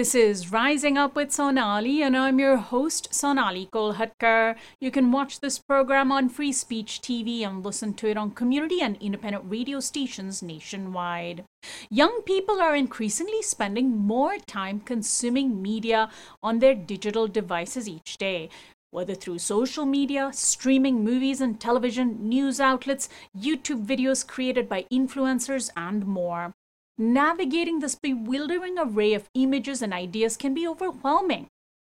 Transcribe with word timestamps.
This 0.00 0.14
is 0.14 0.50
Rising 0.50 0.96
Up 0.96 1.14
with 1.14 1.30
Sonali, 1.30 2.02
and 2.02 2.16
I'm 2.16 2.38
your 2.38 2.56
host, 2.56 3.12
Sonali 3.12 3.68
Kolhatkar. 3.70 4.56
You 4.80 4.90
can 4.90 5.12
watch 5.12 5.40
this 5.40 5.58
program 5.58 6.10
on 6.10 6.30
Free 6.30 6.52
Speech 6.52 7.02
TV 7.02 7.42
and 7.46 7.62
listen 7.62 7.92
to 7.92 8.08
it 8.08 8.16
on 8.16 8.30
community 8.30 8.80
and 8.80 8.96
independent 8.96 9.44
radio 9.46 9.78
stations 9.78 10.42
nationwide. 10.42 11.44
Young 11.90 12.22
people 12.22 12.62
are 12.62 12.74
increasingly 12.74 13.42
spending 13.42 13.94
more 13.94 14.38
time 14.38 14.80
consuming 14.80 15.60
media 15.60 16.08
on 16.42 16.60
their 16.60 16.74
digital 16.74 17.28
devices 17.28 17.86
each 17.86 18.16
day. 18.16 18.48
Whether 18.92 19.14
through 19.14 19.40
social 19.40 19.84
media, 19.84 20.30
streaming 20.32 21.04
movies 21.04 21.42
and 21.42 21.60
television, 21.60 22.26
news 22.26 22.58
outlets, 22.58 23.10
YouTube 23.38 23.84
videos 23.84 24.26
created 24.26 24.66
by 24.66 24.86
influencers, 24.90 25.68
and 25.76 26.06
more. 26.06 26.54
Navigating 27.00 27.78
this 27.78 27.94
bewildering 27.94 28.78
array 28.78 29.14
of 29.14 29.30
images 29.32 29.80
and 29.80 29.94
ideas 29.94 30.36
can 30.36 30.52
be 30.52 30.68
overwhelming. 30.68 31.46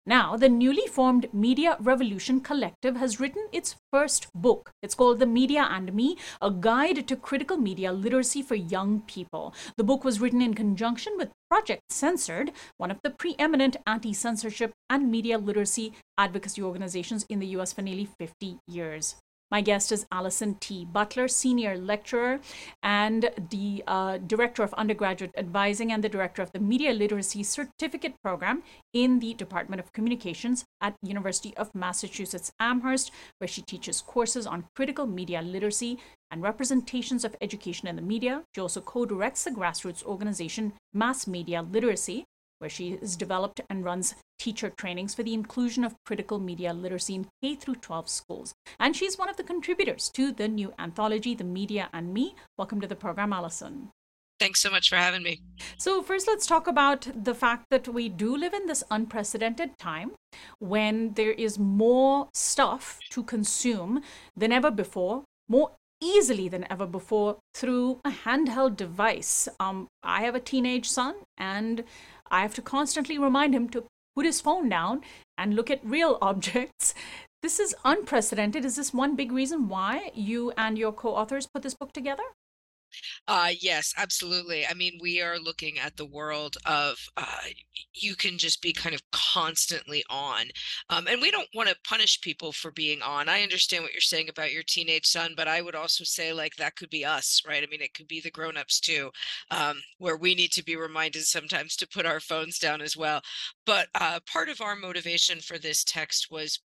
Now, 0.06 0.36
the 0.36 0.48
newly 0.48 0.86
formed 0.86 1.34
Media 1.34 1.76
Revolution 1.80 2.40
Collective 2.40 2.94
has 2.94 3.18
written 3.18 3.48
its 3.50 3.74
first 3.92 4.28
book. 4.36 4.70
It's 4.84 4.94
called 4.94 5.18
The 5.18 5.26
Media 5.26 5.66
and 5.68 5.92
Me 5.92 6.16
A 6.40 6.48
Guide 6.48 7.08
to 7.08 7.16
Critical 7.16 7.56
Media 7.56 7.92
Literacy 7.92 8.40
for 8.40 8.54
Young 8.54 9.00
People. 9.00 9.52
The 9.76 9.82
book 9.82 10.04
was 10.04 10.20
written 10.20 10.40
in 10.40 10.54
conjunction 10.54 11.14
with 11.16 11.32
Project 11.50 11.82
Censored, 11.90 12.52
one 12.76 12.92
of 12.92 13.00
the 13.02 13.10
preeminent 13.10 13.78
anti 13.88 14.12
censorship 14.12 14.70
and 14.88 15.10
media 15.10 15.38
literacy 15.38 15.92
advocacy 16.18 16.62
organizations 16.62 17.26
in 17.28 17.40
the 17.40 17.48
US 17.58 17.72
for 17.72 17.82
nearly 17.82 18.08
50 18.20 18.58
years. 18.68 19.16
My 19.50 19.62
guest 19.62 19.90
is 19.90 20.06
Allison 20.12 20.54
T. 20.60 20.84
Butler, 20.84 21.26
Senior 21.26 21.76
Lecturer 21.76 22.38
and 22.84 23.30
the 23.50 23.82
uh, 23.84 24.18
Director 24.18 24.62
of 24.62 24.72
Undergraduate 24.74 25.32
Advising 25.36 25.90
and 25.90 26.04
the 26.04 26.08
Director 26.08 26.40
of 26.40 26.52
the 26.52 26.60
Media 26.60 26.92
Literacy 26.92 27.42
Certificate 27.42 28.14
Program 28.22 28.62
in 28.92 29.18
the 29.18 29.34
Department 29.34 29.80
of 29.80 29.92
Communications 29.92 30.64
at 30.80 30.94
University 31.02 31.52
of 31.56 31.74
Massachusetts 31.74 32.52
Amherst, 32.60 33.10
where 33.38 33.48
she 33.48 33.62
teaches 33.62 34.00
courses 34.00 34.46
on 34.46 34.66
critical 34.76 35.08
media 35.08 35.42
literacy 35.42 35.98
and 36.30 36.42
representations 36.42 37.24
of 37.24 37.34
education 37.40 37.88
in 37.88 37.96
the 37.96 38.02
media. 38.02 38.44
She 38.54 38.60
also 38.60 38.80
co-directs 38.80 39.42
the 39.42 39.50
grassroots 39.50 40.04
organization 40.04 40.74
Mass 40.94 41.26
Media 41.26 41.62
Literacy, 41.62 42.24
where 42.60 42.70
she 42.70 42.96
has 42.96 43.16
developed 43.16 43.60
and 43.68 43.84
runs 43.84 44.14
teacher 44.38 44.70
trainings 44.70 45.14
for 45.14 45.22
the 45.22 45.34
inclusion 45.34 45.82
of 45.82 45.94
critical 46.06 46.38
media 46.38 46.72
literacy 46.72 47.14
in 47.14 47.26
K 47.42 47.54
through 47.54 47.76
12 47.76 48.08
schools. 48.08 48.54
And 48.78 48.94
she's 48.94 49.18
one 49.18 49.28
of 49.28 49.36
the 49.36 49.42
contributors 49.42 50.10
to 50.14 50.30
the 50.30 50.46
new 50.46 50.72
anthology, 50.78 51.34
The 51.34 51.44
Media 51.44 51.88
and 51.92 52.14
Me. 52.14 52.34
Welcome 52.58 52.80
to 52.82 52.86
the 52.86 52.96
program, 52.96 53.32
Allison. 53.32 53.90
Thanks 54.38 54.60
so 54.60 54.70
much 54.70 54.88
for 54.88 54.96
having 54.96 55.22
me. 55.22 55.42
So, 55.76 56.02
first, 56.02 56.26
let's 56.26 56.46
talk 56.46 56.66
about 56.66 57.06
the 57.14 57.34
fact 57.34 57.66
that 57.70 57.86
we 57.86 58.08
do 58.08 58.34
live 58.34 58.54
in 58.54 58.64
this 58.64 58.82
unprecedented 58.90 59.78
time 59.78 60.12
when 60.58 61.12
there 61.12 61.32
is 61.32 61.58
more 61.58 62.30
stuff 62.32 62.98
to 63.10 63.22
consume 63.22 64.02
than 64.34 64.50
ever 64.50 64.70
before, 64.70 65.24
more 65.46 65.72
easily 66.00 66.48
than 66.48 66.66
ever 66.70 66.86
before 66.86 67.36
through 67.54 68.00
a 68.04 68.10
handheld 68.10 68.76
device. 68.76 69.46
Um, 69.58 69.88
I 70.02 70.22
have 70.22 70.34
a 70.34 70.40
teenage 70.40 70.88
son, 70.88 71.16
and 71.36 71.84
I 72.30 72.42
have 72.42 72.54
to 72.54 72.62
constantly 72.62 73.18
remind 73.18 73.54
him 73.54 73.68
to 73.70 73.84
put 74.14 74.26
his 74.26 74.40
phone 74.40 74.68
down 74.68 75.02
and 75.36 75.54
look 75.54 75.70
at 75.70 75.84
real 75.84 76.18
objects. 76.22 76.94
This 77.42 77.58
is 77.58 77.74
unprecedented. 77.84 78.64
Is 78.64 78.76
this 78.76 78.92
one 78.92 79.16
big 79.16 79.32
reason 79.32 79.68
why 79.68 80.10
you 80.14 80.52
and 80.56 80.78
your 80.78 80.92
co 80.92 81.14
authors 81.14 81.48
put 81.52 81.62
this 81.62 81.74
book 81.74 81.92
together? 81.92 82.24
Uh, 83.28 83.50
yes, 83.60 83.92
absolutely. 83.96 84.66
I 84.66 84.74
mean, 84.74 84.98
we 85.00 85.20
are 85.20 85.38
looking 85.38 85.78
at 85.78 85.96
the 85.96 86.06
world 86.06 86.56
of 86.66 86.98
uh, 87.16 87.24
you 87.94 88.14
can 88.16 88.38
just 88.38 88.62
be 88.62 88.72
kind 88.72 88.94
of 88.94 89.02
constantly 89.12 90.02
on. 90.10 90.46
Um, 90.88 91.06
and 91.06 91.20
we 91.20 91.30
don't 91.30 91.48
want 91.54 91.68
to 91.68 91.76
punish 91.84 92.20
people 92.20 92.52
for 92.52 92.70
being 92.72 93.02
on. 93.02 93.28
I 93.28 93.42
understand 93.42 93.84
what 93.84 93.92
you're 93.92 94.00
saying 94.00 94.28
about 94.28 94.52
your 94.52 94.62
teenage 94.62 95.06
son, 95.06 95.34
but 95.36 95.48
I 95.48 95.62
would 95.62 95.74
also 95.74 96.04
say, 96.04 96.32
like, 96.32 96.56
that 96.56 96.76
could 96.76 96.90
be 96.90 97.04
us, 97.04 97.42
right? 97.46 97.62
I 97.62 97.66
mean, 97.66 97.82
it 97.82 97.94
could 97.94 98.08
be 98.08 98.20
the 98.20 98.30
grown-ups 98.30 98.80
too, 98.80 99.10
um, 99.50 99.80
where 99.98 100.16
we 100.16 100.34
need 100.34 100.52
to 100.52 100.64
be 100.64 100.76
reminded 100.76 101.22
sometimes 101.24 101.76
to 101.76 101.88
put 101.88 102.06
our 102.06 102.20
phones 102.20 102.58
down 102.58 102.80
as 102.80 102.96
well. 102.96 103.22
But 103.66 103.88
uh, 103.94 104.20
part 104.30 104.48
of 104.48 104.60
our 104.60 104.76
motivation 104.76 105.40
for 105.40 105.58
this 105.58 105.84
text 105.84 106.28
was 106.30 106.60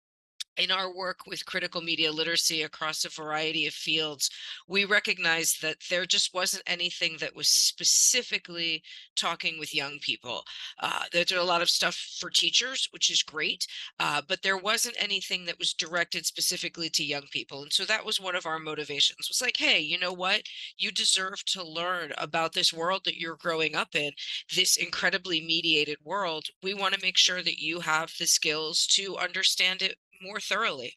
in 0.57 0.71
our 0.71 0.95
work 0.95 1.21
with 1.27 1.47
critical 1.47 1.81
media 1.81 2.13
literacy 2.13 2.63
across 2.63 3.05
a 3.05 3.09
variety 3.09 3.67
of 3.67 3.73
fields, 3.73 4.31
we 4.69 4.85
recognized 4.85 5.63
that 5.63 5.77
there 5.89 6.07
just 6.07 6.35
wasn't 6.35 6.63
anything 6.67 7.17
that 7.21 7.35
was 7.35 7.49
specifically 7.49 8.83
talking 9.17 9.59
with 9.59 9.75
young 9.75 9.99
people. 10.01 10.45
Uh, 10.81 11.05
there's 11.13 11.33
a 11.33 11.43
lot 11.43 11.63
of 11.63 11.71
stuff 11.71 11.95
for 12.21 12.31
teachers, 12.31 12.89
which 12.91 13.11
is 13.11 13.23
great, 13.23 13.67
uh, 14.01 14.21
but 14.29 14.43
there 14.43 14.59
wasn't 14.59 14.97
anything 14.99 15.45
that 15.45 15.59
was 15.59 15.73
directed 15.73 16.27
specifically 16.27 16.91
to 16.91 17.05
young 17.05 17.27
people. 17.31 17.63
And 17.63 17.73
so 17.73 17.85
that 17.85 18.05
was 18.05 18.21
one 18.21 18.37
of 18.37 18.47
our 18.47 18.59
motivations 18.59 19.29
was 19.29 19.41
like, 19.41 19.57
hey, 19.57 19.81
you 19.81 19.99
know 19.99 20.13
what? 20.13 20.43
You 20.77 20.91
deserve 20.91 21.45
to 21.47 21.65
learn 21.65 22.13
about 22.19 22.53
this 22.53 22.73
world 22.73 23.03
that 23.05 23.19
you're 23.19 23.37
growing 23.37 23.75
up 23.75 23.95
in, 23.95 24.13
this 24.55 24.77
incredibly 24.77 25.41
mediated 25.41 25.99
world. 26.05 26.47
We 26.63 26.75
want 26.75 26.95
to 26.95 27.01
make 27.03 27.17
sure 27.17 27.43
that 27.43 27.59
you 27.59 27.81
have 27.81 28.13
the 28.19 28.27
skills 28.27 28.87
to 28.89 29.17
understand 29.17 29.83
it 29.83 29.97
more 30.23 30.41
thoroughly. 30.41 30.95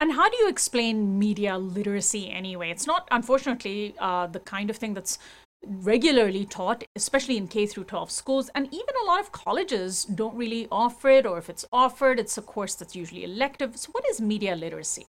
And 0.00 0.12
how 0.12 0.28
do 0.28 0.36
you 0.36 0.48
explain 0.48 1.18
media 1.18 1.58
literacy 1.58 2.30
anyway? 2.30 2.70
It's 2.70 2.86
not, 2.86 3.08
unfortunately, 3.10 3.94
uh, 3.98 4.28
the 4.28 4.40
kind 4.40 4.70
of 4.70 4.76
thing 4.76 4.94
that's 4.94 5.18
regularly 5.64 6.44
taught, 6.44 6.84
especially 6.94 7.36
in 7.36 7.48
K 7.48 7.66
through 7.66 7.84
12 7.84 8.10
schools, 8.10 8.48
and 8.54 8.66
even 8.66 8.94
a 9.02 9.06
lot 9.06 9.20
of 9.20 9.32
colleges 9.32 10.04
don't 10.04 10.36
really 10.36 10.68
offer 10.70 11.10
it, 11.10 11.26
or 11.26 11.38
if 11.38 11.50
it's 11.50 11.66
offered, 11.72 12.20
it's 12.20 12.38
a 12.38 12.42
course 12.42 12.76
that's 12.76 12.94
usually 12.94 13.24
elective. 13.24 13.76
So, 13.76 13.90
what 13.90 14.04
is 14.08 14.20
media 14.20 14.54
literacy? 14.54 15.06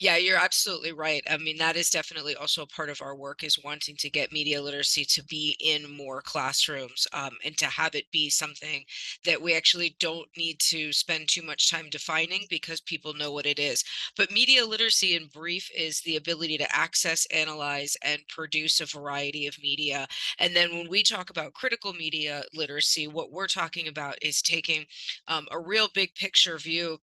Yeah, 0.00 0.16
you're 0.16 0.38
absolutely 0.38 0.92
right. 0.92 1.24
I 1.28 1.38
mean, 1.38 1.56
that 1.58 1.76
is 1.76 1.90
definitely 1.90 2.36
also 2.36 2.62
a 2.62 2.66
part 2.68 2.88
of 2.88 3.02
our 3.02 3.16
work 3.16 3.42
is 3.42 3.58
wanting 3.64 3.96
to 3.96 4.08
get 4.08 4.30
media 4.32 4.62
literacy 4.62 5.04
to 5.06 5.24
be 5.24 5.56
in 5.58 5.90
more 5.96 6.22
classrooms 6.22 7.04
um, 7.12 7.30
and 7.44 7.58
to 7.58 7.66
have 7.66 7.96
it 7.96 8.08
be 8.12 8.30
something 8.30 8.84
that 9.24 9.42
we 9.42 9.54
actually 9.56 9.96
don't 9.98 10.28
need 10.36 10.60
to 10.60 10.92
spend 10.92 11.28
too 11.28 11.42
much 11.42 11.68
time 11.68 11.88
defining 11.90 12.46
because 12.48 12.80
people 12.80 13.12
know 13.12 13.32
what 13.32 13.44
it 13.46 13.58
is. 13.58 13.82
But 14.16 14.30
media 14.30 14.64
literacy 14.64 15.16
in 15.16 15.26
brief 15.34 15.68
is 15.76 16.00
the 16.02 16.14
ability 16.14 16.58
to 16.58 16.76
access, 16.76 17.26
analyze, 17.32 17.96
and 18.04 18.20
produce 18.28 18.80
a 18.80 18.86
variety 18.86 19.48
of 19.48 19.60
media. 19.60 20.06
And 20.38 20.54
then 20.54 20.70
when 20.76 20.88
we 20.88 21.02
talk 21.02 21.30
about 21.30 21.54
critical 21.54 21.92
media 21.92 22.44
literacy, 22.54 23.08
what 23.08 23.32
we're 23.32 23.48
talking 23.48 23.88
about 23.88 24.16
is 24.22 24.42
taking 24.42 24.86
um, 25.26 25.46
a 25.50 25.58
real 25.58 25.88
big 25.92 26.14
picture 26.14 26.56
view 26.58 26.98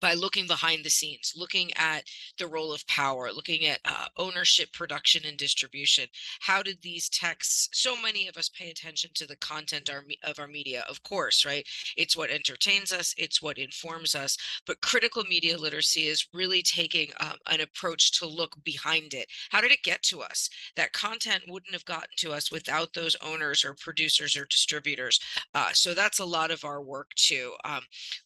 by 0.00 0.14
looking 0.14 0.46
behind 0.46 0.84
the 0.84 0.90
scenes, 0.90 1.32
looking 1.36 1.70
at 1.76 2.04
the 2.38 2.46
role 2.46 2.72
of 2.72 2.86
power, 2.86 3.30
looking 3.32 3.66
at 3.66 3.80
uh, 3.84 4.06
ownership, 4.16 4.72
production, 4.72 5.22
and 5.26 5.36
distribution. 5.36 6.06
How 6.40 6.62
did 6.62 6.78
these 6.82 7.08
texts? 7.08 7.68
So 7.72 8.00
many 8.00 8.28
of 8.28 8.36
us 8.36 8.48
pay 8.48 8.70
attention 8.70 9.10
to 9.14 9.26
the 9.26 9.36
content 9.36 9.90
our, 9.90 10.04
of 10.24 10.38
our 10.38 10.48
media, 10.48 10.84
of 10.88 11.02
course, 11.02 11.44
right? 11.44 11.66
It's 11.96 12.16
what 12.16 12.30
entertains 12.30 12.92
us, 12.92 13.14
it's 13.16 13.40
what 13.40 13.58
informs 13.58 14.14
us. 14.14 14.36
But 14.66 14.80
critical 14.80 15.24
media 15.24 15.56
literacy 15.56 16.06
is 16.06 16.28
really 16.32 16.62
taking 16.62 17.08
um, 17.20 17.36
an 17.46 17.60
approach 17.60 18.18
to 18.18 18.26
look 18.26 18.56
behind 18.64 19.14
it. 19.14 19.26
How 19.50 19.60
did 19.60 19.72
it 19.72 19.82
get 19.82 20.02
to 20.04 20.20
us? 20.20 20.50
That 20.76 20.92
content 20.92 21.44
wouldn't 21.48 21.72
have 21.72 21.84
gotten 21.84 22.16
to 22.18 22.32
us 22.32 22.52
without 22.52 22.92
those 22.92 23.16
owners 23.24 23.64
or 23.64 23.74
producers 23.74 24.36
or 24.36 24.46
distributors. 24.46 25.20
Uh, 25.54 25.70
so 25.72 25.94
that's 25.94 26.18
a 26.18 26.24
lot 26.24 26.50
of 26.50 26.64
our 26.64 26.82
work 26.82 27.10
too. 27.14 27.52
Um, 27.64 27.82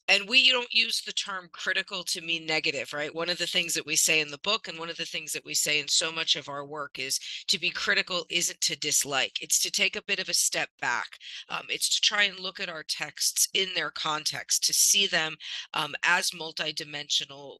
and 0.08 0.28
we 0.28 0.50
don't 0.50 0.72
use 0.72 1.02
the 1.02 1.12
term 1.12 1.48
critical 1.62 2.02
to 2.04 2.22
mean 2.22 2.46
negative, 2.46 2.92
right? 2.94 3.14
One 3.14 3.28
of 3.28 3.36
the 3.36 3.46
things 3.46 3.74
that 3.74 3.84
we 3.84 3.94
say 3.94 4.20
in 4.20 4.30
the 4.30 4.38
book 4.38 4.66
and 4.66 4.78
one 4.78 4.88
of 4.88 4.96
the 4.96 5.04
things 5.04 5.32
that 5.32 5.44
we 5.44 5.52
say 5.52 5.78
in 5.78 5.88
so 5.88 6.10
much 6.10 6.34
of 6.34 6.48
our 6.48 6.64
work 6.64 6.98
is 6.98 7.20
to 7.48 7.60
be 7.60 7.68
critical 7.68 8.24
isn't 8.30 8.60
to 8.62 8.78
dislike, 8.78 9.42
it's 9.42 9.60
to 9.60 9.70
take 9.70 9.94
a 9.94 10.02
bit 10.02 10.20
of 10.20 10.30
a 10.30 10.34
step 10.34 10.70
back. 10.80 11.18
Um, 11.50 11.66
it's 11.68 11.94
to 11.96 12.00
try 12.00 12.22
and 12.22 12.40
look 12.40 12.60
at 12.60 12.70
our 12.70 12.82
texts 12.82 13.46
in 13.52 13.68
their 13.74 13.90
context, 13.90 14.64
to 14.64 14.72
see 14.72 15.06
them 15.06 15.36
um, 15.74 15.94
as 16.02 16.30
multidimensional 16.30 17.58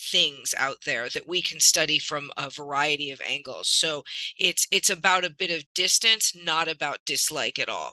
things 0.00 0.54
out 0.58 0.78
there 0.86 1.10
that 1.10 1.28
we 1.28 1.42
can 1.42 1.60
study 1.60 1.98
from 1.98 2.30
a 2.36 2.48
variety 2.50 3.10
of 3.10 3.20
angles 3.28 3.68
so 3.68 4.02
it's 4.38 4.66
it's 4.72 4.90
about 4.90 5.24
a 5.24 5.30
bit 5.30 5.50
of 5.50 5.62
distance 5.74 6.32
not 6.34 6.66
about 6.66 6.98
dislike 7.04 7.58
at 7.58 7.68
all 7.68 7.92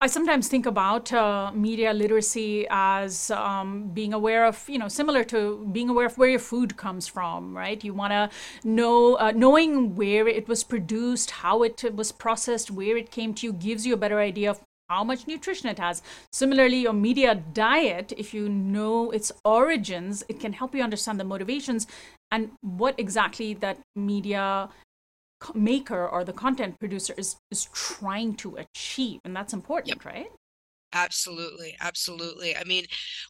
I 0.00 0.06
sometimes 0.06 0.48
think 0.48 0.66
about 0.66 1.12
uh, 1.12 1.52
media 1.54 1.92
literacy 1.92 2.66
as 2.70 3.30
um, 3.30 3.90
being 3.92 4.12
aware 4.14 4.44
of, 4.44 4.68
you 4.68 4.78
know, 4.78 4.88
similar 4.88 5.24
to 5.24 5.68
being 5.72 5.88
aware 5.88 6.06
of 6.06 6.16
where 6.18 6.30
your 6.30 6.38
food 6.38 6.76
comes 6.76 7.06
from, 7.06 7.56
right? 7.56 7.82
You 7.82 7.94
want 7.94 8.12
to 8.12 8.30
know, 8.64 9.14
uh, 9.14 9.32
knowing 9.34 9.94
where 9.96 10.26
it 10.26 10.48
was 10.48 10.64
produced, 10.64 11.30
how 11.30 11.62
it 11.62 11.94
was 11.94 12.12
processed, 12.12 12.70
where 12.70 12.96
it 12.96 13.10
came 13.10 13.34
to 13.34 13.46
you, 13.46 13.52
gives 13.52 13.86
you 13.86 13.94
a 13.94 13.98
better 13.98 14.20
idea 14.20 14.50
of 14.50 14.60
how 14.88 15.04
much 15.04 15.26
nutrition 15.26 15.68
it 15.68 15.78
has. 15.78 16.02
Similarly, 16.32 16.78
your 16.78 16.92
media 16.92 17.34
diet, 17.34 18.12
if 18.16 18.34
you 18.34 18.48
know 18.48 19.12
its 19.12 19.30
origins, 19.44 20.24
it 20.28 20.40
can 20.40 20.52
help 20.52 20.74
you 20.74 20.82
understand 20.82 21.20
the 21.20 21.24
motivations 21.24 21.86
and 22.32 22.50
what 22.60 22.98
exactly 22.98 23.54
that 23.54 23.78
media 23.94 24.68
maker 25.54 26.06
or 26.06 26.24
the 26.24 26.32
content 26.32 26.78
producer 26.78 27.14
is 27.16 27.36
is 27.50 27.68
trying 27.72 28.34
to 28.34 28.56
achieve 28.56 29.20
and 29.24 29.34
that's 29.34 29.52
important 29.52 29.88
yep. 29.88 30.04
right 30.04 30.30
Absolutely, 30.92 31.76
absolutely. 31.80 32.56
I 32.56 32.64
mean, 32.64 32.84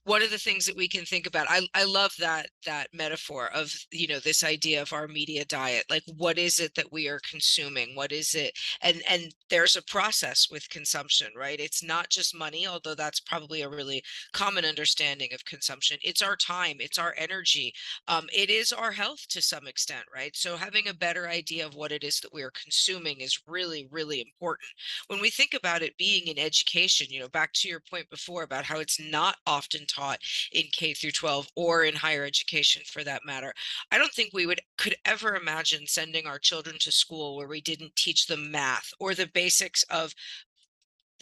one 0.05 0.23
of 0.23 0.31
the 0.31 0.39
things 0.39 0.65
that 0.65 0.77
we 0.77 0.89
can 0.89 1.05
think 1.05 1.27
about, 1.27 1.47
I 1.51 1.69
I 1.75 1.85
love 1.85 2.15
that 2.19 2.49
that 2.65 2.89
metaphor 2.95 3.49
of, 3.53 3.71
you 3.93 4.07
know, 4.09 4.19
this 4.19 4.43
idea 4.43 4.81
of 4.81 4.95
our 4.95 5.07
media 5.07 5.45
diet. 5.45 5.85
Like, 5.91 6.03
what 6.17 6.39
is 6.39 6.59
it 6.59 6.75
that 6.77 6.91
we 6.91 7.07
are 7.09 7.21
consuming? 7.29 7.95
What 7.95 8.12
is 8.12 8.35
it? 8.35 8.59
And 8.81 9.03
and 9.07 9.35
there's 9.51 9.77
a 9.77 9.83
process 9.83 10.49
with 10.51 10.71
consumption, 10.71 11.33
right? 11.37 11.61
It's 11.61 11.83
not 11.83 12.09
just 12.09 12.35
money, 12.35 12.67
although 12.67 12.95
that's 12.95 13.21
probably 13.21 13.61
a 13.61 13.69
really 13.69 14.03
common 14.33 14.65
understanding 14.65 15.29
of 15.35 15.45
consumption. 15.45 15.99
It's 16.03 16.23
our 16.23 16.37
time, 16.37 16.77
it's 16.81 16.99
our 16.99 17.15
energy, 17.19 17.75
um, 18.09 18.27
it 18.33 18.49
is 18.49 18.73
our 18.73 18.93
health 18.93 19.27
to 19.29 19.43
some 19.43 19.67
extent, 19.67 20.05
right? 20.15 20.35
So 20.35 20.56
having 20.56 20.89
a 20.89 20.95
better 20.95 21.29
idea 21.29 21.67
of 21.67 21.75
what 21.75 21.93
it 21.93 22.05
is 22.05 22.21
that 22.21 22.33
we 22.33 22.43
are 22.43 22.51
consuming 22.53 23.21
is 23.21 23.41
really, 23.47 23.87
really 23.91 24.21
important. 24.23 24.69
When 25.09 25.21
we 25.21 25.31
think 25.31 25.55
about 25.55 25.83
it 25.83 25.97
being 25.99 26.27
in 26.27 26.39
education, 26.39 27.09
you 27.11 27.21
know, 27.21 27.29
back 27.29 27.50
to 27.55 27.69
your 27.69 27.81
point 27.81 28.08
before 28.11 28.43
about 28.43 28.64
how 28.64 28.79
it's 28.79 29.00
not 29.00 29.37
often 29.47 29.87
taught 29.87 30.19
in 30.52 30.64
K 30.73 30.94
through 30.94 31.12
12 31.12 31.49
or 31.56 31.85
in 31.85 31.94
higher 31.94 32.25
education 32.25 32.82
for 32.87 33.05
that 33.05 33.23
matter. 33.25 33.52
I 33.91 33.99
don't 33.99 34.12
think 34.12 34.31
we 34.32 34.47
would 34.47 34.61
could 34.79 34.97
ever 35.05 35.37
imagine 35.37 35.87
sending 35.87 36.26
our 36.26 36.38
children 36.38 36.76
to 36.81 36.93
school 36.93 37.37
where 37.37 37.49
we 37.49 37.61
didn't 37.61 37.97
teach 37.97 38.26
them 38.26 38.50
math 38.50 38.91
or 38.99 39.14
the 39.14 39.31
basics 39.32 39.82
of 39.85 40.14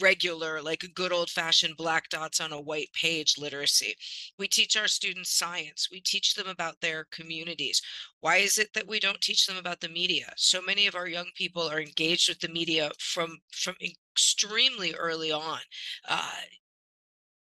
regular, 0.01 0.61
like 0.61 0.83
a 0.83 0.89
good 0.89 1.11
old 1.11 1.29
fashioned 1.29 1.77
black 1.77 2.09
dots 2.09 2.39
on 2.39 2.51
a 2.51 2.61
white 2.61 2.91
page 2.93 3.35
literacy. 3.37 3.95
We 4.37 4.47
teach 4.47 4.77
our 4.77 4.87
students 4.87 5.37
science. 5.37 5.89
We 5.91 6.01
teach 6.01 6.35
them 6.35 6.47
about 6.47 6.81
their 6.81 7.05
communities. 7.11 7.81
Why 8.21 8.37
is 8.37 8.57
it 8.57 8.73
that 8.73 8.87
we 8.87 8.99
don't 8.99 9.21
teach 9.21 9.45
them 9.45 9.57
about 9.57 9.79
the 9.79 9.89
media? 9.89 10.33
So 10.37 10.61
many 10.61 10.87
of 10.87 10.95
our 10.95 11.07
young 11.07 11.27
people 11.35 11.63
are 11.63 11.81
engaged 11.81 12.29
with 12.29 12.39
the 12.39 12.49
media 12.49 12.91
from 12.99 13.39
from 13.51 13.75
extremely 13.81 14.93
early 14.93 15.31
on. 15.31 15.59
Uh, 16.07 16.31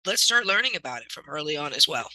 let's 0.05 0.21
start 0.21 0.45
learning 0.45 0.75
about 0.75 1.01
it 1.01 1.11
from 1.11 1.25
early 1.27 1.57
on 1.57 1.73
as 1.73 1.87
well. 1.87 2.09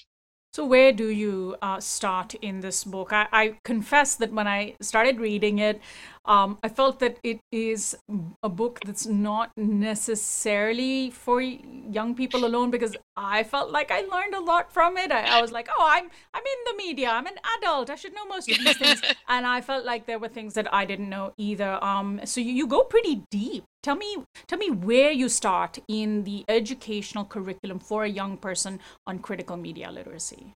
So, 0.54 0.64
where 0.64 0.92
do 0.92 1.08
you 1.08 1.56
uh, 1.62 1.80
start 1.80 2.34
in 2.34 2.60
this 2.60 2.84
book? 2.84 3.12
I, 3.12 3.26
I, 3.32 3.58
confess 3.64 4.14
that 4.14 4.32
when 4.32 4.46
I 4.46 4.76
started 4.80 5.18
reading 5.18 5.58
it, 5.58 5.80
um, 6.26 6.58
I 6.62 6.68
felt 6.68 7.00
that 7.00 7.18
it 7.22 7.40
is 7.52 7.96
a 8.42 8.48
book 8.48 8.80
that's 8.84 9.06
not 9.06 9.50
necessarily 9.56 11.10
for 11.10 11.40
young 11.40 12.14
people 12.14 12.46
alone 12.46 12.70
because 12.70 12.96
I 13.16 13.42
felt 13.42 13.70
like 13.70 13.90
I 13.90 14.00
learned 14.02 14.34
a 14.34 14.40
lot 14.40 14.72
from 14.72 14.96
it. 14.96 15.12
I, 15.12 15.38
I 15.38 15.42
was 15.42 15.52
like, 15.52 15.68
oh, 15.78 15.86
I'm 15.86 16.10
I'm 16.32 16.42
in 16.42 16.60
the 16.72 16.76
media. 16.76 17.10
I'm 17.10 17.26
an 17.26 17.38
adult. 17.58 17.90
I 17.90 17.94
should 17.96 18.14
know 18.14 18.24
most 18.26 18.50
of 18.50 18.58
these 18.58 18.76
things. 18.78 19.02
and 19.28 19.46
I 19.46 19.60
felt 19.60 19.84
like 19.84 20.06
there 20.06 20.18
were 20.18 20.28
things 20.28 20.54
that 20.54 20.72
I 20.72 20.86
didn't 20.86 21.10
know 21.10 21.34
either. 21.36 21.82
Um, 21.84 22.20
so 22.24 22.40
you, 22.40 22.52
you 22.52 22.66
go 22.66 22.84
pretty 22.84 23.22
deep. 23.30 23.64
Tell 23.82 23.96
me 23.96 24.16
tell 24.46 24.58
me 24.58 24.70
where 24.70 25.10
you 25.10 25.28
start 25.28 25.78
in 25.88 26.24
the 26.24 26.44
educational 26.48 27.26
curriculum 27.26 27.78
for 27.78 28.04
a 28.04 28.08
young 28.08 28.38
person 28.38 28.80
on 29.06 29.18
critical 29.18 29.58
media 29.58 29.90
literacy. 29.90 30.54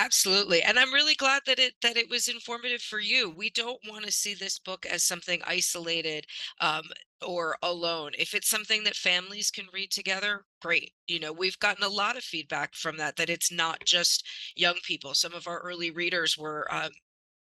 Absolutely. 0.00 0.62
And 0.62 0.78
I'm 0.78 0.92
really 0.94 1.14
glad 1.14 1.42
that 1.46 1.58
it 1.58 1.74
that 1.82 1.96
it 1.96 2.08
was 2.08 2.26
informative 2.28 2.80
for 2.80 2.98
you. 3.00 3.28
We 3.30 3.50
don't 3.50 3.80
want 3.88 4.04
to 4.06 4.12
see 4.12 4.34
this 4.34 4.58
book 4.58 4.86
as 4.86 5.04
something 5.04 5.42
isolated 5.44 6.26
um, 6.60 6.84
or 7.20 7.56
alone. 7.62 8.12
If 8.18 8.32
it's 8.34 8.48
something 8.48 8.82
that 8.84 8.96
families 8.96 9.50
can 9.50 9.66
read 9.72 9.90
together, 9.90 10.44
great. 10.62 10.92
You 11.06 11.20
know, 11.20 11.32
we've 11.32 11.58
gotten 11.58 11.84
a 11.84 11.88
lot 11.88 12.16
of 12.16 12.24
feedback 12.24 12.74
from 12.74 12.96
that 12.96 13.16
that 13.16 13.28
it's 13.30 13.52
not 13.52 13.84
just 13.84 14.26
young 14.56 14.76
people. 14.84 15.14
Some 15.14 15.34
of 15.34 15.46
our 15.46 15.58
early 15.60 15.90
readers 15.90 16.36
were 16.38 16.66
um, 16.74 16.90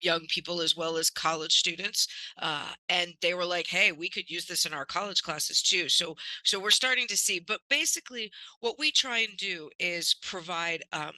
young 0.02 0.22
people 0.28 0.62
as 0.62 0.76
well 0.76 0.98
as 0.98 1.10
college 1.10 1.54
students 1.58 2.08
uh, 2.42 2.70
and 2.90 3.14
they 3.22 3.34
were 3.34 3.46
like 3.46 3.68
hey 3.68 3.92
we 3.92 4.10
could 4.10 4.30
use 4.30 4.46
this 4.46 4.66
in 4.66 4.74
our 4.74 4.86
college 4.86 5.22
classes 5.24 5.62
too. 5.62 5.90
So 5.90 6.16
so 6.44 6.60
we're 6.60 6.72
starting 6.72 7.08
to 7.08 7.18
see 7.18 7.40
but 7.40 7.62
basically 7.70 8.32
what 8.60 8.80
we 8.80 8.92
try 8.92 9.20
and 9.20 9.38
do 9.38 9.70
is 9.80 10.16
provide 10.22 10.84
um, 10.94 11.12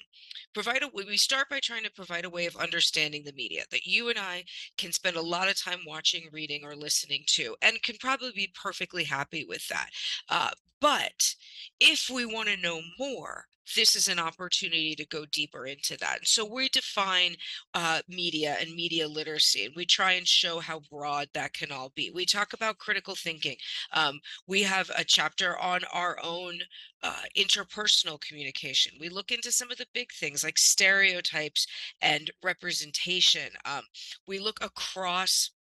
provide 0.54 0.84
a 0.84 0.90
we 0.94 1.18
start 1.18 1.50
by 1.50 1.60
trying 1.60 1.84
to 1.84 1.92
provide 1.92 2.26
a 2.26 2.30
way 2.30 2.46
of 2.46 2.56
understanding 2.56 3.24
the 3.24 3.34
media 3.34 3.64
that 3.72 3.86
you 3.86 4.10
and 4.10 4.20
i 4.20 4.44
can 4.78 4.92
spend 4.92 5.16
a 5.16 5.22
lot 5.22 5.50
of 5.50 5.60
time 5.60 5.80
watching 5.86 6.30
reading 6.32 6.62
or 6.64 6.76
listening 6.76 7.24
to 7.26 7.56
and 7.62 7.82
can 7.84 7.96
probably 8.00 8.32
be 8.32 8.52
perfectly 8.54 9.04
happy 9.04 9.46
with 9.48 9.68
that 9.68 9.90
uh, 10.30 10.50
but 10.80 11.36
if 11.80 12.10
we 12.10 12.26
want 12.26 12.50
to 12.50 12.58
know 12.58 12.82
more 13.00 13.46
this 13.76 13.96
is 13.96 14.08
an 14.08 14.20
opportunity 14.20 14.96
to 14.96 15.06
go 15.08 15.26
deeper 15.32 15.66
into 15.66 15.98
that. 15.98 16.18
And 16.18 16.28
so 16.28 16.46
we 16.46 16.70
define 16.70 17.36
uh, 17.74 18.02
media 18.08 18.58
and 18.60 18.74
media 18.76 19.08
literacy, 19.08 19.66
and 19.66 19.76
we 19.76 19.86
try 19.86 20.14
and 20.14 20.28
show 20.28 20.60
how 20.60 20.82
broad 20.92 21.28
that 21.34 21.54
can 21.54 21.72
all 21.72 21.92
be. 21.96 22.12
We 22.14 22.26
talk 22.26 22.54
about 22.54 22.80
critical 22.80 23.16
thinking. 23.16 23.56
Um, 23.94 24.20
we 24.48 24.64
have 24.64 24.90
a 24.96 25.04
chapter 25.04 25.58
on 25.58 25.82
our 25.94 26.18
own 26.24 26.60
uh, 27.04 27.24
interpersonal 27.38 28.20
communication. 28.20 28.94
We 29.00 29.10
look 29.10 29.32
into 29.32 29.52
some 29.52 29.72
of 29.72 29.78
the 29.78 29.88
big 29.94 30.12
things 30.12 30.44
like 30.44 30.58
stereotypes 30.58 31.66
and 32.02 32.30
representation. 32.44 33.52
Um, 33.66 33.84
we 34.28 34.40
look 34.40 34.64
across 34.64 35.52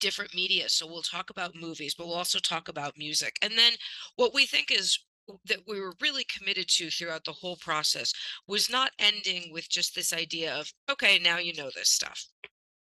different 0.00 0.34
media. 0.34 0.68
So 0.68 0.86
we'll 0.86 1.02
talk 1.02 1.30
about 1.30 1.54
movies, 1.54 1.94
but 1.94 2.06
we'll 2.06 2.16
also 2.16 2.38
talk 2.38 2.68
about 2.68 2.98
music. 2.98 3.36
And 3.42 3.52
then 3.56 3.72
what 4.16 4.34
we 4.34 4.46
think 4.46 4.70
is 4.70 4.98
that 5.46 5.60
we 5.68 5.80
were 5.80 5.94
really 6.00 6.24
committed 6.24 6.68
to 6.68 6.90
throughout 6.90 7.24
the 7.24 7.32
whole 7.32 7.56
process 7.56 8.12
was 8.46 8.70
not 8.70 8.92
ending 8.98 9.52
with 9.52 9.68
just 9.68 9.94
this 9.94 10.12
idea 10.12 10.54
of 10.54 10.72
okay 10.90 11.18
now 11.18 11.38
you 11.38 11.54
know 11.54 11.70
this 11.74 11.90
stuff 11.90 12.26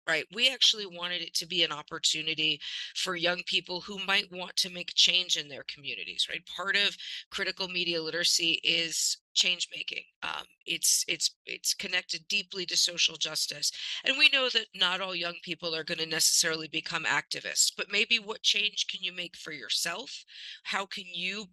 right? 0.08 0.24
We 0.34 0.50
actually 0.50 0.86
wanted 0.86 1.22
it 1.22 1.34
to 1.34 1.46
be 1.46 1.62
an 1.62 1.72
opportunity 1.72 2.60
for 2.96 3.14
young 3.14 3.42
people 3.46 3.80
who 3.80 4.04
might 4.04 4.30
want 4.32 4.56
to 4.56 4.70
make 4.70 4.92
change 4.94 5.36
in 5.36 5.48
their 5.48 5.64
communities 5.72 6.26
right? 6.28 6.42
Part 6.56 6.76
of 6.76 6.96
critical 7.30 7.68
media 7.68 8.02
literacy 8.02 8.60
is 8.64 9.18
change 9.34 9.68
making. 9.74 10.04
Um, 10.22 10.44
it's 10.66 11.04
it's 11.08 11.36
it's 11.46 11.74
connected 11.74 12.26
deeply 12.28 12.66
to 12.66 12.76
social 12.76 13.16
justice, 13.16 13.72
and 14.04 14.16
we 14.18 14.28
know 14.32 14.48
that 14.50 14.66
not 14.74 15.00
all 15.00 15.14
young 15.14 15.36
people 15.42 15.74
are 15.74 15.84
going 15.84 15.98
to 15.98 16.06
necessarily 16.06 16.68
become 16.68 17.04
activists. 17.04 17.72
But 17.76 17.90
maybe 17.90 18.18
what 18.18 18.42
change 18.42 18.86
can 18.88 19.02
you 19.02 19.12
make 19.12 19.36
for 19.36 19.52
yourself? 19.52 20.24
How 20.64 20.86
can 20.86 21.04
you 21.12 21.46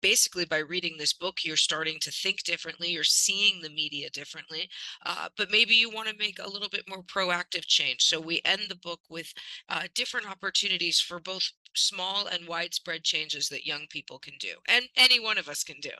basically 0.00 0.44
by 0.44 0.58
reading 0.58 0.96
this 0.98 1.12
book, 1.12 1.44
you're 1.44 1.56
starting 1.56 1.98
to 2.00 2.10
think 2.10 2.42
differently. 2.42 2.90
You're 2.90 3.04
seeing 3.04 3.60
the 3.60 3.70
media 3.70 4.10
differently, 4.10 4.68
uh, 5.04 5.28
but 5.36 5.50
maybe 5.50 5.74
you 5.74 5.90
want 5.90 6.08
to 6.08 6.16
make 6.18 6.38
a 6.38 6.48
little 6.48 6.68
bit 6.68 6.88
more 6.88 7.02
proactive 7.02 7.66
change. 7.66 8.02
So 8.02 8.20
we 8.20 8.40
end 8.44 8.62
the 8.68 8.76
book 8.76 9.00
with 9.08 9.32
uh, 9.68 9.84
different 9.94 10.30
opportunities 10.30 11.00
for 11.00 11.20
both 11.20 11.50
small 11.74 12.26
and 12.26 12.48
widespread 12.48 13.04
changes 13.04 13.48
that 13.48 13.66
young 13.66 13.86
people 13.90 14.18
can 14.18 14.34
do, 14.40 14.54
and 14.68 14.86
any 14.96 15.20
one 15.20 15.38
of 15.38 15.48
us 15.48 15.62
can 15.62 15.76
do 15.80 15.90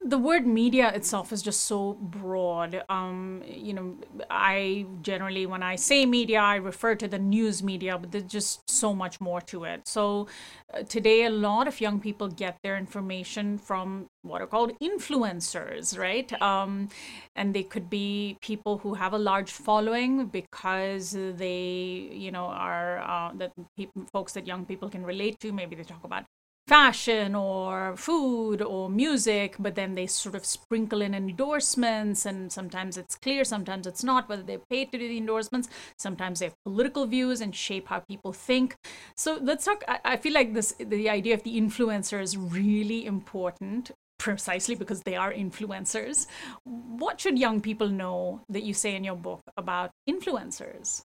the 0.00 0.16
word 0.16 0.46
media 0.46 0.92
itself 0.94 1.32
is 1.32 1.42
just 1.42 1.64
so 1.64 1.94
broad. 2.00 2.84
Um, 2.88 3.42
you 3.46 3.72
know, 3.72 3.96
I 4.30 4.86
generally, 5.02 5.44
when 5.44 5.62
I 5.62 5.74
say 5.74 6.06
media, 6.06 6.38
I 6.38 6.56
refer 6.56 6.94
to 6.94 7.08
the 7.08 7.18
news 7.18 7.64
media, 7.64 7.98
but 7.98 8.12
there's 8.12 8.22
just 8.24 8.70
so 8.70 8.94
much 8.94 9.20
more 9.20 9.40
to 9.42 9.64
it. 9.64 9.88
So 9.88 10.28
uh, 10.72 10.84
today, 10.84 11.24
a 11.24 11.30
lot 11.30 11.66
of 11.66 11.80
young 11.80 11.98
people 11.98 12.28
get 12.28 12.58
their 12.62 12.76
information 12.76 13.58
from 13.58 14.06
what 14.22 14.40
are 14.40 14.46
called 14.46 14.78
influencers, 14.78 15.98
right? 15.98 16.30
Um, 16.40 16.90
and 17.34 17.52
they 17.52 17.64
could 17.64 17.90
be 17.90 18.38
people 18.40 18.78
who 18.78 18.94
have 18.94 19.14
a 19.14 19.18
large 19.18 19.50
following 19.50 20.26
because 20.26 21.10
they, 21.12 22.08
you 22.12 22.30
know, 22.30 22.46
are 22.46 22.98
uh, 23.00 23.48
people, 23.76 24.06
folks 24.12 24.32
that 24.34 24.46
young 24.46 24.64
people 24.64 24.88
can 24.88 25.04
relate 25.04 25.40
to. 25.40 25.50
Maybe 25.50 25.74
they 25.74 25.82
talk 25.82 26.04
about 26.04 26.24
fashion 26.68 27.34
or 27.34 27.96
food 27.96 28.60
or 28.60 28.90
music, 28.90 29.56
but 29.58 29.74
then 29.74 29.94
they 29.94 30.06
sort 30.06 30.34
of 30.34 30.44
sprinkle 30.44 31.00
in 31.00 31.14
endorsements, 31.14 32.26
and 32.26 32.52
sometimes 32.52 32.98
it's 32.98 33.16
clear, 33.16 33.42
sometimes 33.42 33.86
it's 33.86 34.04
not, 34.04 34.28
whether 34.28 34.42
they're 34.42 34.68
paid 34.70 34.92
to 34.92 34.98
do 34.98 35.08
the 35.08 35.16
endorsements. 35.16 35.68
Sometimes 35.98 36.38
they 36.38 36.46
have 36.46 36.64
political 36.64 37.06
views 37.06 37.40
and 37.40 37.56
shape 37.56 37.88
how 37.88 38.00
people 38.00 38.32
think. 38.34 38.76
So 39.16 39.38
let's 39.40 39.64
talk. 39.64 39.82
I, 39.88 39.98
I 40.04 40.16
feel 40.18 40.34
like 40.34 40.52
this 40.52 40.74
the 40.78 41.08
idea 41.08 41.34
of 41.34 41.42
the 41.42 41.58
influencer 41.58 42.20
is 42.20 42.36
really 42.36 43.06
important 43.06 43.90
precisely 44.18 44.74
because 44.74 45.02
they 45.02 45.16
are 45.16 45.32
influencers. 45.32 46.26
What 46.64 47.20
should 47.20 47.38
young 47.38 47.60
people 47.60 47.88
know 47.88 48.42
that 48.48 48.64
you 48.64 48.74
say 48.74 48.94
in 48.94 49.04
your 49.04 49.16
book 49.16 49.40
about 49.56 49.90
influencers? 50.08 51.02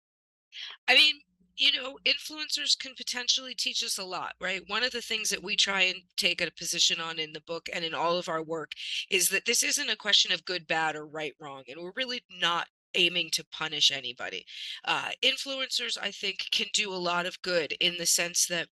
I 0.87 0.93
mean, 0.95 1.15
you 1.59 1.73
know, 1.73 1.97
influencers 2.05 2.79
can 2.79 2.93
potentially 2.95 3.53
teach 3.53 3.83
us 3.83 3.97
a 3.97 4.03
lot, 4.03 4.33
right? 4.39 4.61
One 4.67 4.81
of 4.81 4.91
the 4.91 5.01
things 5.01 5.29
that 5.29 5.43
we 5.43 5.57
try 5.57 5.81
and 5.81 5.97
take 6.15 6.41
a 6.41 6.49
position 6.57 7.01
on 7.01 7.19
in 7.19 7.33
the 7.33 7.41
book 7.41 7.69
and 7.73 7.83
in 7.83 7.93
all 7.93 8.17
of 8.17 8.29
our 8.29 8.41
work 8.41 8.71
is 9.11 9.27
that 9.29 9.45
this 9.45 9.61
isn't 9.61 9.89
a 9.89 9.97
question 9.97 10.31
of 10.31 10.45
good, 10.45 10.65
bad, 10.67 10.95
or 10.95 11.05
right, 11.05 11.33
wrong. 11.37 11.63
And 11.67 11.81
we're 11.81 11.91
really 11.97 12.23
not 12.39 12.67
aiming 12.95 13.29
to 13.31 13.45
punish 13.51 13.91
anybody. 13.91 14.45
Uh, 14.85 15.09
influencers, 15.21 15.97
I 16.01 16.11
think, 16.11 16.45
can 16.51 16.67
do 16.73 16.93
a 16.93 16.95
lot 16.95 17.25
of 17.25 17.41
good 17.41 17.73
in 17.81 17.97
the 17.97 18.05
sense 18.05 18.47
that 18.47 18.67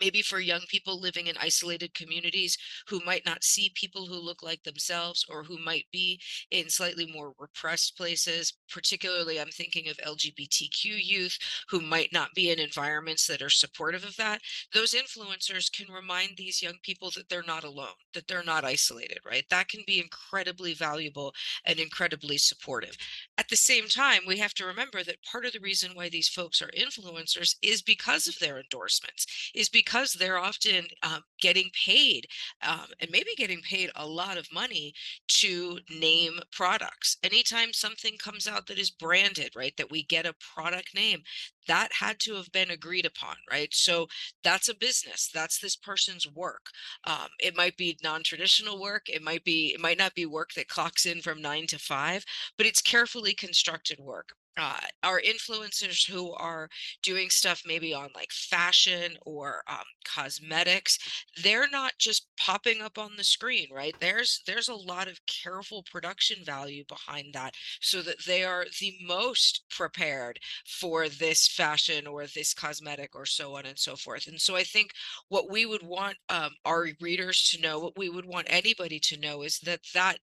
maybe 0.00 0.22
for 0.22 0.40
young 0.40 0.60
people 0.68 1.00
living 1.00 1.26
in 1.26 1.36
isolated 1.40 1.94
communities 1.94 2.56
who 2.88 3.00
might 3.04 3.24
not 3.26 3.44
see 3.44 3.72
people 3.74 4.06
who 4.06 4.14
look 4.14 4.42
like 4.42 4.62
themselves 4.62 5.24
or 5.28 5.42
who 5.42 5.58
might 5.58 5.86
be 5.92 6.20
in 6.50 6.68
slightly 6.68 7.10
more 7.12 7.32
repressed 7.38 7.96
places 7.96 8.54
particularly 8.70 9.40
i'm 9.40 9.48
thinking 9.48 9.88
of 9.88 9.96
lgbtq 9.98 10.84
youth 10.84 11.38
who 11.68 11.80
might 11.80 12.12
not 12.12 12.28
be 12.34 12.50
in 12.50 12.58
environments 12.58 13.26
that 13.26 13.42
are 13.42 13.50
supportive 13.50 14.04
of 14.04 14.16
that 14.16 14.40
those 14.72 14.94
influencers 14.94 15.70
can 15.72 15.92
remind 15.92 16.30
these 16.36 16.62
young 16.62 16.76
people 16.82 17.10
that 17.14 17.28
they're 17.28 17.42
not 17.46 17.64
alone 17.64 17.88
that 18.12 18.26
they're 18.28 18.44
not 18.44 18.64
isolated 18.64 19.18
right? 19.24 19.44
That 19.50 19.68
can 19.68 19.82
be 19.86 20.00
incredibly 20.00 20.74
valuable 20.74 21.34
and 21.64 21.78
incredibly 21.78 22.38
supportive 22.38 22.96
at 23.38 23.48
the 23.48 23.56
same 23.56 23.88
time 23.88 24.22
we 24.26 24.38
have 24.38 24.54
to 24.54 24.64
remember 24.64 25.02
that 25.02 25.22
part 25.30 25.44
of 25.44 25.52
the 25.52 25.60
reason 25.60 25.90
why 25.94 26.08
these 26.08 26.28
folks 26.28 26.62
are 26.62 26.70
influencers 26.78 27.56
is 27.62 27.82
because 27.82 28.26
of 28.26 28.38
their 28.38 28.58
endorsements 28.58 29.26
is 29.54 29.68
because 29.68 30.12
they're 30.12 30.38
often 30.38 30.86
um, 31.02 31.22
getting 31.40 31.70
paid 31.84 32.26
um, 32.66 32.86
and 33.00 33.10
maybe 33.10 33.30
getting 33.36 33.60
paid 33.60 33.90
a 33.96 34.06
lot 34.06 34.36
of 34.36 34.52
money 34.52 34.94
to 35.28 35.78
name 35.90 36.38
products. 36.52 37.16
Anytime 37.22 37.72
something 37.72 38.16
comes 38.18 38.46
out 38.46 38.66
that 38.66 38.78
is 38.78 38.90
branded, 38.90 39.50
right, 39.56 39.76
that 39.76 39.90
we 39.90 40.02
get 40.04 40.26
a 40.26 40.34
product 40.54 40.94
name, 40.94 41.22
that 41.66 41.88
had 41.92 42.18
to 42.20 42.34
have 42.34 42.50
been 42.52 42.70
agreed 42.70 43.06
upon, 43.06 43.36
right? 43.50 43.72
So 43.72 44.06
that's 44.42 44.68
a 44.68 44.74
business. 44.74 45.30
That's 45.32 45.58
this 45.58 45.76
person's 45.76 46.28
work. 46.30 46.66
Um, 47.06 47.28
it 47.40 47.56
might 47.56 47.76
be 47.76 47.98
non-traditional 48.02 48.80
work. 48.80 49.08
It 49.08 49.22
might 49.22 49.44
be. 49.44 49.72
It 49.74 49.80
might 49.80 49.98
not 49.98 50.14
be 50.14 50.26
work 50.26 50.52
that 50.54 50.68
clocks 50.68 51.06
in 51.06 51.20
from 51.20 51.40
nine 51.42 51.66
to 51.68 51.78
five, 51.78 52.24
but 52.56 52.66
it's 52.66 52.82
carefully 52.82 53.34
constructed 53.34 53.98
work 54.00 54.30
uh, 54.56 54.78
influencers 55.04 56.08
who 56.08 56.32
are 56.34 56.68
doing 57.02 57.28
stuff 57.30 57.62
maybe 57.66 57.92
on 57.94 58.08
like 58.14 58.30
fashion 58.30 59.16
or 59.26 59.62
um, 59.68 59.84
cosmetics 60.04 60.98
they're 61.42 61.68
not 61.70 61.92
just 61.98 62.28
popping 62.38 62.80
up 62.82 62.98
on 62.98 63.12
the 63.16 63.24
screen 63.24 63.68
right? 63.72 63.94
There's 64.00 64.42
there's 64.46 64.68
a 64.68 64.74
lot 64.74 65.08
of 65.08 65.18
careful 65.26 65.84
production 65.90 66.44
value 66.44 66.84
behind 66.88 67.34
that 67.34 67.54
so 67.80 68.02
that 68.02 68.24
they 68.26 68.44
are 68.44 68.66
the 68.80 68.96
most 69.06 69.64
prepared 69.70 70.38
for 70.66 71.08
this 71.08 71.48
fashion 71.48 72.06
or 72.06 72.26
this 72.26 72.54
cosmetic 72.54 73.14
or 73.14 73.26
so 73.26 73.56
on 73.56 73.66
and 73.66 73.78
so 73.78 73.96
forth. 73.96 74.26
And 74.26 74.40
so 74.40 74.56
i 74.56 74.62
think 74.62 74.90
what 75.28 75.50
we 75.50 75.66
would 75.66 75.82
want 75.82 76.16
um, 76.28 76.50
our 76.64 76.88
readers 77.00 77.48
to 77.50 77.60
know 77.60 77.78
what 77.78 77.96
we 77.96 78.08
would 78.08 78.26
want 78.26 78.46
anybody 78.50 78.98
to 79.00 79.18
know 79.18 79.42
is 79.42 79.58
that 79.60 79.80
that 79.94 80.18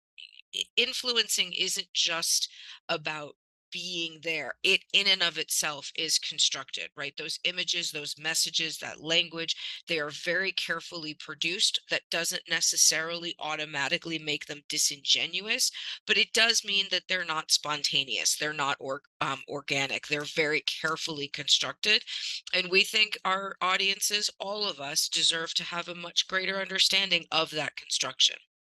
influencing 0.75 1.53
isn't 1.53 1.87
just 1.93 2.49
about 2.89 3.35
being 3.71 4.19
there 4.23 4.53
it 4.63 4.81
in 4.93 5.07
and 5.07 5.23
of 5.23 5.37
itself 5.37 5.91
is 5.95 6.19
constructed 6.19 6.89
right? 6.95 7.13
Those 7.17 7.39
images 7.43 7.91
those 7.91 8.15
messages 8.17 8.77
that 8.79 9.01
language 9.01 9.55
they 9.87 9.99
are 9.99 10.09
very 10.09 10.51
carefully 10.51 11.13
produced 11.15 11.81
that 11.89 12.01
doesn't 12.09 12.43
necessarily 12.49 13.35
automatically 13.39 14.19
make 14.19 14.45
them 14.45 14.61
disingenuous 14.69 15.71
but 16.07 16.17
it 16.17 16.33
does 16.33 16.63
mean 16.65 16.85
that 16.91 17.03
they're 17.07 17.25
not 17.25 17.51
spontaneous 17.51 18.37
they're 18.37 18.53
not 18.53 18.77
or, 18.79 19.01
um, 19.21 19.41
organic 19.49 20.07
they're 20.07 20.21
very 20.23 20.61
carefully 20.61 21.27
constructed 21.27 22.03
and 22.53 22.69
we 22.69 22.83
think 22.83 23.17
our 23.25 23.55
audiences 23.61 24.29
all 24.39 24.67
of 24.67 24.79
us 24.79 25.07
deserve 25.09 25.53
to 25.53 25.63
have 25.63 25.87
a 25.87 25.95
much 25.95 26.27
greater 26.27 26.59
understanding 26.59 27.25
of 27.31 27.51
that 27.51 27.75
construction 27.75 28.35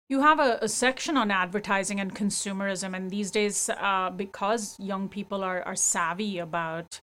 you 0.09 0.21
have 0.21 0.39
a, 0.39 0.59
a, 0.61 0.69
section 0.69 1.17
on 1.17 1.31
advertising 1.31 1.99
and 2.01 2.15
consumerism, 2.15 2.95
and 2.95 3.11
these 3.11 3.31
days, 3.31 3.71
uh, 3.71 4.11
because 4.11 4.79
young 4.79 5.09
people 5.09 5.43
are, 5.43 5.63
are 5.63 5.77
savvy 5.77 6.39
about 6.39 7.01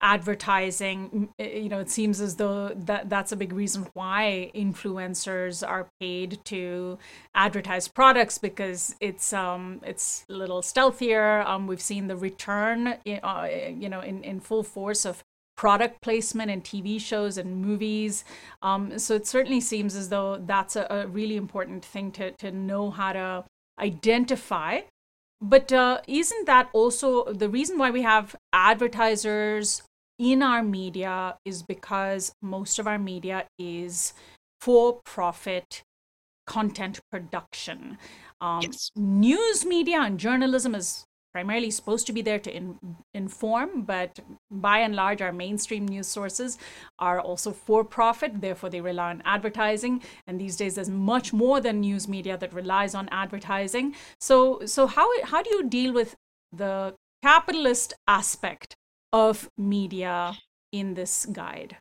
advertising, 0.00 1.28
you 1.38 1.68
know, 1.68 1.80
it 1.80 1.90
seems 1.90 2.20
as 2.20 2.36
though 2.36 2.68
that 2.68 3.10
that's 3.10 3.32
a 3.32 3.36
big 3.36 3.52
reason 3.52 3.88
why 3.94 4.50
influencers 4.54 5.66
are 5.66 5.88
paid 5.98 6.38
to 6.44 6.98
advertise 7.34 7.88
products 7.88 8.38
because 8.38 8.94
it's 9.00 9.32
um 9.32 9.80
it's 9.84 10.24
a 10.28 10.32
little 10.32 10.62
stealthier. 10.62 11.44
Um, 11.44 11.66
we've 11.66 11.80
seen 11.80 12.06
the 12.06 12.16
return, 12.16 12.94
uh, 13.22 13.48
you 13.76 13.88
know, 13.88 14.00
in 14.00 14.22
in 14.22 14.38
full 14.38 14.62
force 14.62 15.04
of 15.04 15.24
product 15.58 16.00
placement 16.00 16.52
in 16.52 16.62
TV 16.62 17.00
shows 17.00 17.36
and 17.36 17.60
movies. 17.60 18.24
Um, 18.62 18.96
so 18.96 19.16
it 19.16 19.26
certainly 19.26 19.60
seems 19.60 19.96
as 19.96 20.08
though 20.08 20.38
that's 20.38 20.76
a, 20.76 20.86
a, 20.88 21.06
really 21.08 21.36
important 21.36 21.84
thing 21.84 22.12
to, 22.12 22.30
to 22.38 22.52
know 22.52 22.90
how 22.90 23.12
to 23.12 23.44
identify. 23.80 24.82
But 25.40 25.72
uh, 25.72 26.00
isn't 26.06 26.46
that 26.46 26.70
also 26.72 27.32
the 27.32 27.48
reason 27.48 27.76
why 27.76 27.90
we 27.90 28.02
have 28.02 28.36
advertisers 28.52 29.82
in 30.18 30.44
our 30.44 30.62
media 30.62 31.36
is 31.44 31.64
because 31.64 32.32
most 32.40 32.78
of 32.78 32.86
our 32.86 32.98
media 32.98 33.46
is 33.58 34.12
for 34.60 35.00
profit 35.04 35.82
content 36.46 37.00
production. 37.10 37.98
Um, 38.40 38.62
yes. 38.62 38.90
News 38.94 39.66
media 39.66 40.02
and 40.02 40.18
journalism 40.20 40.76
is 40.76 41.04
primarily 41.32 41.70
supposed 41.70 42.06
to 42.06 42.12
be 42.12 42.22
there 42.22 42.38
to 42.38 42.54
in, 42.54 42.78
inform, 43.14 43.82
but 43.82 44.18
by 44.50 44.78
and 44.78 44.94
large, 44.94 45.20
our 45.22 45.32
mainstream 45.32 45.86
news 45.86 46.06
sources 46.06 46.58
are 46.98 47.20
also 47.20 47.52
for 47.52 47.84
profit. 47.84 48.40
Therefore, 48.40 48.70
they 48.70 48.80
rely 48.80 49.10
on 49.10 49.22
advertising. 49.24 50.02
And 50.26 50.40
these 50.40 50.56
days, 50.56 50.74
there's 50.74 50.90
much 50.90 51.32
more 51.32 51.60
than 51.60 51.80
news 51.80 52.08
media 52.08 52.36
that 52.38 52.52
relies 52.52 52.94
on 52.94 53.08
advertising. 53.10 53.94
So, 54.20 54.64
so 54.64 54.86
how 54.86 55.08
how 55.24 55.42
do 55.42 55.50
you 55.50 55.68
deal 55.68 55.92
with 55.92 56.16
the 56.52 56.94
capitalist 57.22 57.94
aspect 58.06 58.76
of 59.12 59.50
media 59.56 60.38
in 60.72 60.94
this 60.94 61.26
guide? 61.26 61.76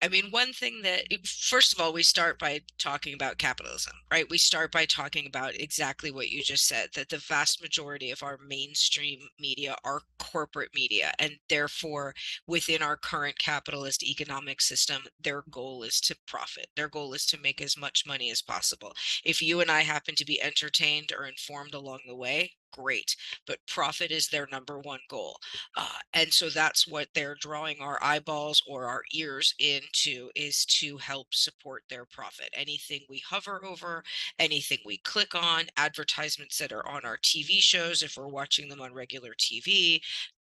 I 0.00 0.06
mean, 0.06 0.30
one 0.30 0.52
thing 0.52 0.82
that, 0.82 1.02
first 1.26 1.72
of 1.72 1.80
all, 1.80 1.92
we 1.92 2.04
start 2.04 2.38
by 2.38 2.60
talking 2.78 3.14
about 3.14 3.38
capitalism, 3.38 3.94
right? 4.12 4.30
We 4.30 4.38
start 4.38 4.70
by 4.70 4.84
talking 4.84 5.26
about 5.26 5.56
exactly 5.56 6.12
what 6.12 6.30
you 6.30 6.40
just 6.40 6.68
said 6.68 6.90
that 6.94 7.08
the 7.08 7.18
vast 7.18 7.60
majority 7.60 8.12
of 8.12 8.22
our 8.22 8.38
mainstream 8.38 9.28
media 9.40 9.74
are 9.82 10.02
corporate 10.20 10.70
media. 10.72 11.12
And 11.18 11.32
therefore, 11.48 12.14
within 12.46 12.80
our 12.80 12.96
current 12.96 13.40
capitalist 13.40 14.04
economic 14.04 14.60
system, 14.60 15.02
their 15.20 15.42
goal 15.50 15.82
is 15.82 16.00
to 16.02 16.16
profit. 16.28 16.68
Their 16.76 16.88
goal 16.88 17.12
is 17.12 17.26
to 17.26 17.40
make 17.40 17.60
as 17.60 17.76
much 17.76 18.06
money 18.06 18.30
as 18.30 18.40
possible. 18.40 18.94
If 19.24 19.42
you 19.42 19.60
and 19.60 19.70
I 19.70 19.80
happen 19.80 20.14
to 20.14 20.24
be 20.24 20.40
entertained 20.40 21.10
or 21.18 21.26
informed 21.26 21.74
along 21.74 22.00
the 22.06 22.14
way, 22.14 22.52
great 22.72 23.16
but 23.46 23.58
profit 23.66 24.10
is 24.10 24.28
their 24.28 24.48
number 24.50 24.78
one 24.80 25.00
goal 25.08 25.38
uh, 25.76 25.98
and 26.14 26.32
so 26.32 26.48
that's 26.48 26.86
what 26.86 27.08
they're 27.14 27.36
drawing 27.40 27.76
our 27.80 27.98
eyeballs 28.02 28.62
or 28.66 28.86
our 28.86 29.02
ears 29.12 29.54
into 29.58 30.30
is 30.34 30.64
to 30.66 30.96
help 30.98 31.28
support 31.32 31.82
their 31.88 32.04
profit. 32.04 32.48
Anything 32.54 33.00
we 33.08 33.22
hover 33.28 33.64
over 33.64 34.02
anything 34.38 34.78
we 34.84 34.98
click 34.98 35.34
on 35.34 35.64
advertisements 35.76 36.58
that 36.58 36.72
are 36.72 36.86
on 36.88 37.04
our 37.04 37.18
tv 37.18 37.60
shows 37.60 38.02
if 38.02 38.16
we're 38.16 38.28
watching 38.28 38.68
them 38.68 38.80
on 38.80 38.92
regular 38.92 39.32
tv 39.34 40.00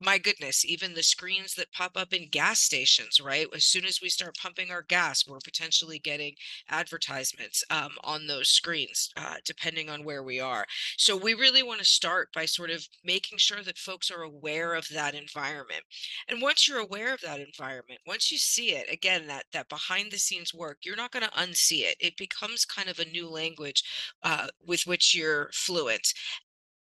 my 0.00 0.18
goodness, 0.18 0.64
even 0.64 0.94
the 0.94 1.02
screens 1.02 1.54
that 1.54 1.72
pop 1.72 1.92
up 1.96 2.12
in 2.12 2.28
gas 2.28 2.60
stations, 2.60 3.20
right? 3.20 3.46
As 3.54 3.64
soon 3.64 3.84
as 3.86 4.00
we 4.02 4.08
start 4.08 4.36
pumping 4.36 4.70
our 4.70 4.82
gas, 4.82 5.26
we're 5.26 5.38
potentially 5.42 5.98
getting 5.98 6.34
advertisements 6.68 7.64
um, 7.70 7.92
on 8.04 8.26
those 8.26 8.48
screens, 8.48 9.10
uh, 9.16 9.36
depending 9.44 9.88
on 9.88 10.04
where 10.04 10.22
we 10.22 10.38
are. 10.38 10.66
So 10.98 11.16
we 11.16 11.34
really 11.34 11.62
want 11.62 11.80
to 11.80 11.86
start 11.86 12.28
by 12.34 12.44
sort 12.44 12.70
of 12.70 12.86
making 13.04 13.38
sure 13.38 13.62
that 13.62 13.78
folks 13.78 14.10
are 14.10 14.22
aware 14.22 14.74
of 14.74 14.86
that 14.90 15.14
environment. 15.14 15.82
And 16.28 16.42
once 16.42 16.68
you're 16.68 16.80
aware 16.80 17.14
of 17.14 17.20
that 17.22 17.40
environment, 17.40 18.00
once 18.06 18.30
you 18.30 18.38
see 18.38 18.72
it, 18.72 18.92
again, 18.92 19.26
that 19.28 19.44
that 19.52 19.68
behind 19.68 20.10
the 20.12 20.18
scenes 20.18 20.52
work, 20.52 20.78
you're 20.82 20.96
not 20.96 21.12
going 21.12 21.24
to 21.24 21.30
unsee 21.30 21.82
it. 21.84 21.96
It 22.00 22.16
becomes 22.16 22.64
kind 22.64 22.88
of 22.88 22.98
a 22.98 23.04
new 23.06 23.28
language 23.28 23.82
uh, 24.22 24.48
with 24.66 24.86
which 24.86 25.14
you're 25.14 25.50
fluent 25.52 26.12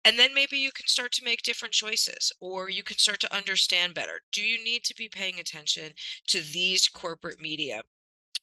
and 0.05 0.19
then 0.19 0.33
maybe 0.33 0.57
you 0.57 0.71
can 0.71 0.87
start 0.87 1.11
to 1.13 1.23
make 1.23 1.41
different 1.41 1.73
choices 1.73 2.31
or 2.39 2.69
you 2.69 2.83
can 2.83 2.97
start 2.97 3.19
to 3.21 3.35
understand 3.35 3.93
better. 3.93 4.21
Do 4.31 4.41
you 4.41 4.63
need 4.63 4.83
to 4.85 4.95
be 4.95 5.09
paying 5.09 5.39
attention 5.39 5.93
to 6.27 6.41
these 6.41 6.87
corporate 6.87 7.39
media? 7.41 7.83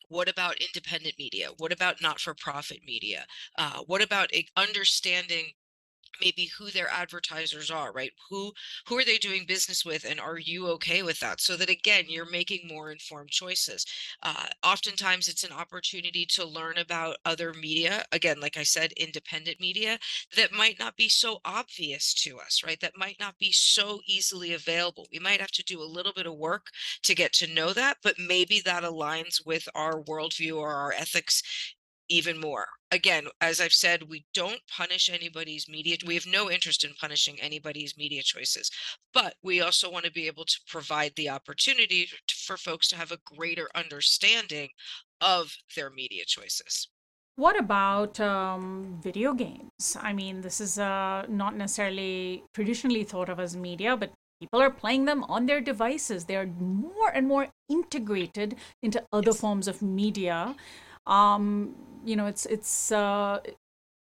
What 0.08 0.28
about 0.28 0.56
independent 0.60 1.14
media? 1.18 1.50
What 1.58 1.72
about 1.72 2.02
not 2.02 2.20
for 2.20 2.34
profit 2.34 2.80
media? 2.84 3.26
Uh, 3.56 3.80
what 3.86 4.02
about 4.02 4.30
understanding 4.56 5.52
maybe 6.20 6.50
who 6.58 6.70
their 6.70 6.88
advertisers 6.90 7.70
are 7.70 7.92
right? 7.92 8.12
Who 8.28 8.52
who 8.86 8.98
are 8.98 9.04
they 9.04 9.18
doing 9.18 9.44
business 9.46 9.84
with 9.84 10.04
and 10.08 10.20
are 10.20 10.38
you 10.38 10.68
okay 10.68 11.02
with 11.02 11.20
that? 11.20 11.40
So 11.40 11.56
that 11.56 11.70
again 11.70 12.04
you're 12.08 12.30
making 12.30 12.68
more 12.68 12.90
informed 12.92 13.30
choices. 13.30 13.84
Uh, 14.22 14.46
oftentimes 14.62 15.28
it's 15.28 15.44
an 15.44 15.52
opportunity 15.52 16.26
to 16.26 16.44
learn 16.46 16.78
about 16.78 17.16
other 17.24 17.52
media 17.54 18.04
again 18.12 18.40
like 18.40 18.56
i 18.56 18.62
said 18.62 18.92
independent 18.92 19.60
media 19.60 19.98
that 20.36 20.52
might 20.52 20.78
not 20.78 20.96
be 20.96 21.08
so 21.08 21.40
obvious 21.44 22.14
to 22.14 22.38
us 22.38 22.62
right? 22.64 22.80
That 22.80 22.96
might 22.96 23.16
not 23.20 23.38
be 23.38 23.52
so 23.52 24.00
easily 24.06 24.54
available. 24.54 25.06
We 25.12 25.18
might 25.18 25.40
have 25.40 25.50
to 25.52 25.64
do 25.64 25.82
a 25.82 25.84
little 25.84 26.12
bit 26.12 26.26
of 26.26 26.36
work 26.36 26.66
to 27.02 27.14
get 27.14 27.32
to 27.34 27.52
know 27.54 27.72
that 27.72 27.98
but 28.02 28.14
maybe 28.18 28.60
that 28.60 28.82
aligns 28.84 29.44
with 29.44 29.68
our 29.74 30.02
worldview 30.02 30.56
or 30.56 30.72
our 30.72 30.92
ethics 30.92 31.42
even 32.10 32.38
more. 32.38 32.66
Again, 32.90 33.28
as 33.40 33.60
I've 33.60 33.72
said, 33.72 34.10
we 34.10 34.26
don't 34.34 34.60
punish 34.68 35.08
anybody's 35.08 35.68
media. 35.68 35.96
We 36.04 36.14
have 36.14 36.26
no 36.26 36.50
interest 36.50 36.84
in 36.84 36.92
punishing 37.00 37.40
anybody's 37.40 37.96
media 37.96 38.22
choices, 38.22 38.70
but 39.14 39.34
we 39.42 39.60
also 39.60 39.90
want 39.90 40.04
to 40.04 40.12
be 40.12 40.26
able 40.26 40.44
to 40.44 40.60
provide 40.68 41.12
the 41.16 41.30
opportunity 41.30 42.08
for 42.28 42.56
folks 42.56 42.88
to 42.88 42.96
have 42.96 43.12
a 43.12 43.18
greater 43.24 43.68
understanding 43.74 44.70
of 45.20 45.56
their 45.76 45.88
media 45.88 46.24
choices. 46.26 46.88
What 47.36 47.58
about 47.58 48.20
um, 48.20 49.00
video 49.02 49.32
games? 49.32 49.96
I 49.98 50.12
mean, 50.12 50.42
this 50.42 50.60
is 50.60 50.78
uh, 50.78 51.24
not 51.28 51.56
necessarily 51.56 52.42
traditionally 52.52 53.04
thought 53.04 53.30
of 53.30 53.40
as 53.40 53.56
media, 53.56 53.96
but 53.96 54.12
people 54.40 54.60
are 54.60 54.70
playing 54.70 55.04
them 55.04 55.24
on 55.24 55.46
their 55.46 55.60
devices. 55.60 56.24
They're 56.24 56.46
more 56.46 57.10
and 57.14 57.28
more 57.28 57.48
integrated 57.68 58.56
into 58.82 59.02
other 59.12 59.30
yes. 59.30 59.40
forms 59.40 59.68
of 59.68 59.80
media. 59.80 60.56
Um, 61.06 61.74
you 62.04 62.16
know, 62.16 62.26
it's 62.26 62.46
it's 62.46 62.92
uh, 62.92 63.40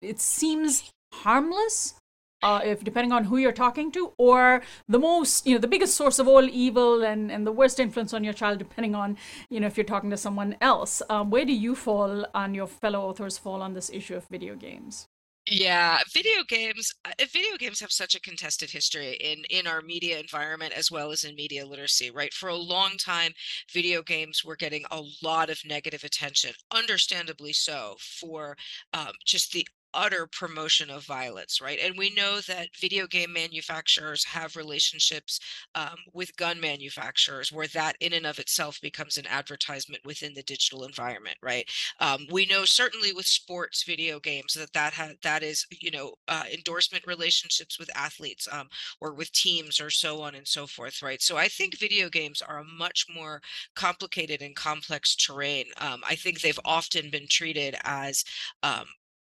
it 0.03 0.21
seems 0.21 0.91
harmless, 1.13 1.95
uh, 2.43 2.61
if 2.65 2.85
depending 2.85 3.13
on 3.13 3.25
who 3.25 3.39
you're 3.39 3.53
talking 3.53 3.91
to, 3.93 4.13
or 4.19 4.63
the 4.89 4.99
most, 4.99 5.47
you 5.47 5.55
know, 5.55 5.61
the 5.61 5.69
biggest 5.69 5.95
source 5.95 6.19
of 6.19 6.29
all 6.29 6.45
evil 6.49 7.03
and, 7.03 7.31
and 7.33 7.47
the 7.47 7.53
worst 7.53 7.81
influence 7.81 8.13
on 8.13 8.25
your 8.25 8.33
child, 8.35 8.59
depending 8.59 8.95
on, 8.95 9.17
you 9.51 9.61
know, 9.61 9.67
if 9.67 9.77
you're 9.77 9.85
talking 9.85 10.11
to 10.11 10.17
someone 10.17 10.57
else. 10.61 11.03
Um, 11.09 11.31
where 11.31 11.45
do 11.45 11.53
you 11.53 11.75
fall 11.75 12.27
and 12.35 12.55
your 12.55 12.67
fellow 12.67 13.01
authors 13.09 13.39
fall 13.39 13.63
on 13.63 13.75
this 13.75 13.91
issue 13.91 14.17
of 14.17 14.27
video 14.29 14.55
games? 14.55 15.09
Yeah, 15.49 16.01
video 16.13 16.43
games. 16.49 16.93
Uh, 17.05 17.13
video 17.33 17.57
games 17.57 17.79
have 17.79 17.93
such 17.93 18.17
a 18.17 18.21
contested 18.21 18.69
history 18.71 19.13
in 19.21 19.45
in 19.49 19.69
our 19.69 19.81
media 19.81 20.19
environment 20.19 20.73
as 20.73 20.91
well 20.91 21.13
as 21.13 21.23
in 21.23 21.37
media 21.37 21.65
literacy. 21.65 22.11
Right, 22.11 22.35
for 22.35 22.49
a 22.49 22.57
long 22.57 22.97
time, 22.99 23.33
video 23.73 24.03
games 24.03 24.43
were 24.45 24.57
getting 24.57 24.85
a 24.91 25.03
lot 25.23 25.49
of 25.49 25.61
negative 25.65 26.03
attention, 26.03 26.53
understandably 26.73 27.53
so, 27.53 27.95
for 28.01 28.57
um, 28.93 29.13
just 29.25 29.53
the 29.53 29.67
utter 29.97 30.27
promotion 30.27 30.91
of 30.91 31.05
violence, 31.05 31.61
right? 31.61 31.79
And 31.83 31.97
we 31.97 32.11
know 32.11 32.41
that 32.43 32.69
video 32.79 33.07
game 33.07 33.33
manufacturers 33.33 34.25
have 34.25 34.55
relationships 34.55 35.41
um, 35.75 35.97
with 36.13 36.37
gun 36.37 36.61
manufacturers, 36.61 37.51
where 37.51 37.67
that 37.69 37.97
in 38.01 38.13
and 38.13 38.27
of 38.27 38.39
itself 38.39 38.79
becomes 38.83 39.17
an 39.17 39.27
advertisement 39.27 40.05
within 40.05 40.35
the 40.35 40.43
digital 40.43 40.85
environment, 40.85 41.39
right? 41.43 41.69
Um, 42.01 42.27
we 42.31 42.47
know 42.47 42.65
certainly 42.65 43.13
with 43.13 43.27
sports 43.27 43.83
video 43.85 44.21
games 44.21 44.55
that 44.55 44.73
that 44.75 44.93
ha- 44.93 45.13
that 45.23 45.43
is 45.43 45.67
you 45.71 45.91
know 45.91 46.15
uh, 46.29 46.45
endorsement 46.53 47.07
relationships 47.07 47.79
with 47.79 47.91
athletes 47.97 48.47
um, 48.53 48.69
or 49.01 49.15
with 49.15 49.33
teams 49.33 49.81
or 49.81 49.91
so 49.91 50.21
on 50.21 50.35
and 50.35 50.47
so 50.47 50.67
forth, 50.67 51.03
right? 51.03 51.23
So 51.23 51.37
I 51.37 51.49
think 51.49 51.79
video 51.79 52.09
games 52.11 52.43
are 52.43 52.59
a 52.59 52.65
much 52.65 53.07
more 53.15 53.41
complicated 53.75 54.43
and 54.43 54.55
complex 54.55 55.17
terrain. 55.17 55.67
Um, 55.79 56.03
I 56.07 56.15
think 56.17 56.41
they've 56.41 56.61
often 56.65 57.11
been 57.11 57.27
treated 57.29 57.77
as 57.85 58.25
um, 58.63 58.85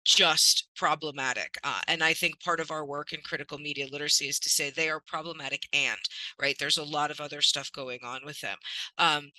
just 0.05 0.69
problematic. 0.77 1.57
Uh, 1.65 1.81
and 1.89 2.03
I 2.03 2.13
think 2.15 2.41
part 2.41 2.61
of 2.61 2.71
our 2.71 2.85
work 2.85 3.13
in 3.13 3.21
critical 3.23 3.59
media 3.59 3.87
literacy 3.91 4.29
is 4.29 4.39
to 4.41 4.49
say 4.51 4.71
they 4.71 4.89
are 4.91 5.01
problematic 5.07 5.67
and, 5.73 5.99
right? 6.41 6.57
There's 6.59 6.79
a 6.79 6.85
lot 6.85 7.11
of 7.11 7.21
other 7.21 7.41
stuff 7.41 7.71
going 7.73 8.01
on 8.05 8.21
with 8.25 8.41
them. 8.41 8.59
Um, 8.99 9.31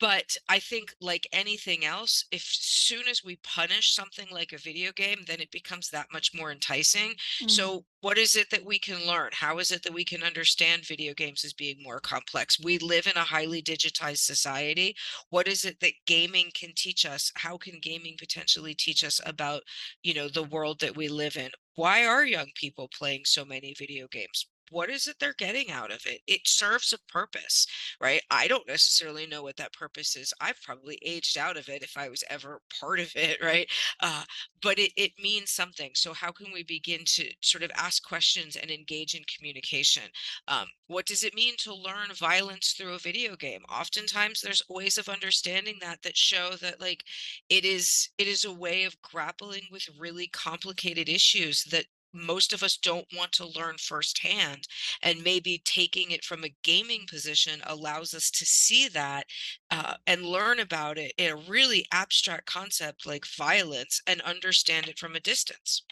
but 0.00 0.36
I 0.48 0.58
think 0.58 0.94
like 1.00 1.26
anything 1.32 1.84
else, 1.84 2.24
if 2.30 2.42
soon 2.42 3.08
as 3.08 3.22
we 3.24 3.36
punish 3.42 3.94
something 3.94 4.26
like 4.30 4.52
a 4.52 4.58
video 4.58 4.92
game, 4.92 5.20
then 5.26 5.40
it 5.40 5.50
becomes 5.50 5.88
that 5.90 6.06
much 6.12 6.32
more 6.34 6.50
enticing. 6.50 7.14
Mm. 7.42 7.50
So 7.50 7.84
what 8.00 8.18
is 8.18 8.36
it 8.36 8.50
that 8.50 8.64
we 8.64 8.78
can 8.78 9.06
learn? 9.06 9.30
How 9.32 9.58
is 9.58 9.70
it 9.70 9.82
that 9.84 9.94
we 9.94 10.04
can 10.04 10.22
understand 10.22 10.84
video 10.84 11.14
games 11.14 11.44
as 11.44 11.52
being 11.52 11.82
more 11.82 12.00
complex? 12.00 12.58
We 12.60 12.78
live 12.78 13.06
in 13.06 13.16
a 13.16 13.20
highly 13.20 13.62
digitized 13.62 14.18
society. 14.18 14.96
What 15.30 15.48
is 15.48 15.64
it 15.64 15.80
that 15.80 15.94
gaming 16.06 16.50
can 16.54 16.72
teach 16.76 17.06
us? 17.06 17.30
How 17.36 17.56
can 17.56 17.78
gaming 17.80 18.16
potentially 18.18 18.74
teach 18.74 19.04
us 19.04 19.20
about, 19.24 19.62
you 20.02 20.14
know, 20.14 20.28
the 20.28 20.44
world 20.44 20.80
that 20.80 20.96
we 20.96 21.08
live 21.08 21.36
in? 21.36 21.50
Why 21.76 22.04
are 22.04 22.24
young 22.24 22.50
people 22.54 22.88
playing 22.96 23.22
so 23.24 23.44
many 23.44 23.74
video 23.78 24.06
games? 24.08 24.46
What 24.70 24.90
is 24.90 25.06
it 25.06 25.16
they're 25.20 25.34
getting 25.38 25.70
out 25.70 25.90
of 25.90 26.00
it? 26.06 26.20
It 26.26 26.42
serves 26.46 26.92
a 26.92 27.12
purpose, 27.12 27.66
right? 28.00 28.22
I 28.30 28.48
don't 28.48 28.66
necessarily 28.66 29.26
know 29.26 29.42
what 29.42 29.56
that 29.56 29.72
purpose 29.72 30.16
is. 30.16 30.32
I've 30.40 30.60
probably 30.62 30.98
aged 31.04 31.38
out 31.38 31.56
of 31.56 31.68
it 31.68 31.82
if 31.82 31.96
I 31.96 32.08
was 32.08 32.24
ever 32.30 32.60
part 32.80 33.00
of 33.00 33.10
it, 33.14 33.38
right? 33.42 33.68
Uh, 34.00 34.24
but 34.62 34.78
it, 34.78 34.92
it 34.96 35.12
means 35.22 35.50
something. 35.50 35.90
So, 35.94 36.12
how 36.12 36.32
can 36.32 36.52
we 36.52 36.62
begin 36.62 37.00
to 37.06 37.28
sort 37.40 37.62
of 37.62 37.70
ask 37.76 38.02
questions 38.06 38.56
and 38.56 38.70
engage 38.70 39.14
in 39.14 39.22
communication? 39.36 40.04
Um, 40.48 40.66
what 40.86 41.06
does 41.06 41.22
it 41.22 41.34
mean 41.34 41.54
to 41.58 41.74
learn 41.74 42.08
violence 42.14 42.72
through 42.72 42.94
a 42.94 42.98
video 42.98 43.36
game? 43.36 43.62
Oftentimes, 43.70 44.40
there's 44.40 44.62
ways 44.68 44.98
of 44.98 45.08
understanding 45.08 45.76
that 45.80 46.02
that 46.02 46.16
show 46.16 46.50
that, 46.60 46.80
like, 46.80 47.04
it 47.48 47.64
is 47.64 48.10
it 48.18 48.26
is 48.28 48.44
a 48.44 48.52
way 48.52 48.84
of 48.84 49.00
grappling 49.02 49.62
with 49.70 49.88
really 49.98 50.28
complicated 50.28 51.08
issues 51.08 51.64
that 51.64 51.86
most 52.14 52.52
of 52.52 52.62
us 52.62 52.76
don't 52.76 53.06
want 53.16 53.32
to 53.32 53.46
learn 53.46 53.76
firsthand 53.78 54.66
and 55.02 55.22
maybe 55.22 55.60
taking 55.64 56.10
it 56.10 56.24
from 56.24 56.44
a 56.44 56.54
gaming 56.62 57.06
position 57.08 57.60
allows 57.66 58.14
us 58.14 58.30
to 58.30 58.46
see 58.46 58.88
that 58.88 59.26
uh, 59.70 59.94
and 60.06 60.22
learn 60.24 60.60
about 60.60 60.98
it 60.98 61.12
in 61.18 61.30
a 61.32 61.36
really 61.36 61.84
abstract 61.92 62.46
concept 62.46 63.06
like 63.06 63.26
violence 63.26 64.00
and 64.06 64.20
understand 64.22 64.88
it 64.88 64.98
from 64.98 65.14
a 65.16 65.20
distance 65.20 65.82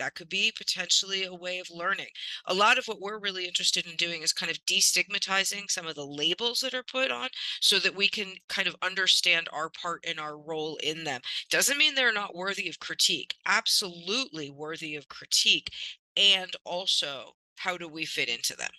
that 0.00 0.14
could 0.14 0.28
be 0.28 0.52
potentially 0.56 1.24
a 1.24 1.34
way 1.34 1.58
of 1.58 1.70
learning. 1.70 2.08
A 2.46 2.54
lot 2.54 2.78
of 2.78 2.86
what 2.86 3.00
we're 3.00 3.18
really 3.18 3.46
interested 3.46 3.86
in 3.86 3.96
doing 3.96 4.22
is 4.22 4.32
kind 4.32 4.50
of 4.50 4.64
destigmatizing 4.66 5.70
some 5.70 5.86
of 5.86 5.94
the 5.94 6.06
labels 6.06 6.60
that 6.60 6.74
are 6.74 6.82
put 6.82 7.10
on 7.10 7.28
so 7.60 7.78
that 7.78 7.94
we 7.94 8.08
can 8.08 8.34
kind 8.48 8.66
of 8.66 8.74
understand 8.82 9.48
our 9.52 9.68
part 9.70 10.04
and 10.08 10.18
our 10.18 10.38
role 10.38 10.76
in 10.82 11.04
them. 11.04 11.20
Doesn't 11.50 11.78
mean 11.78 11.94
they're 11.94 12.12
not 12.12 12.34
worthy 12.34 12.68
of 12.68 12.80
critique, 12.80 13.34
absolutely 13.46 14.50
worthy 14.50 14.96
of 14.96 15.08
critique. 15.08 15.70
And 16.16 16.50
also, 16.64 17.34
how 17.58 17.76
do 17.76 17.86
we 17.86 18.04
fit 18.04 18.28
into 18.28 18.56
them? 18.56 18.70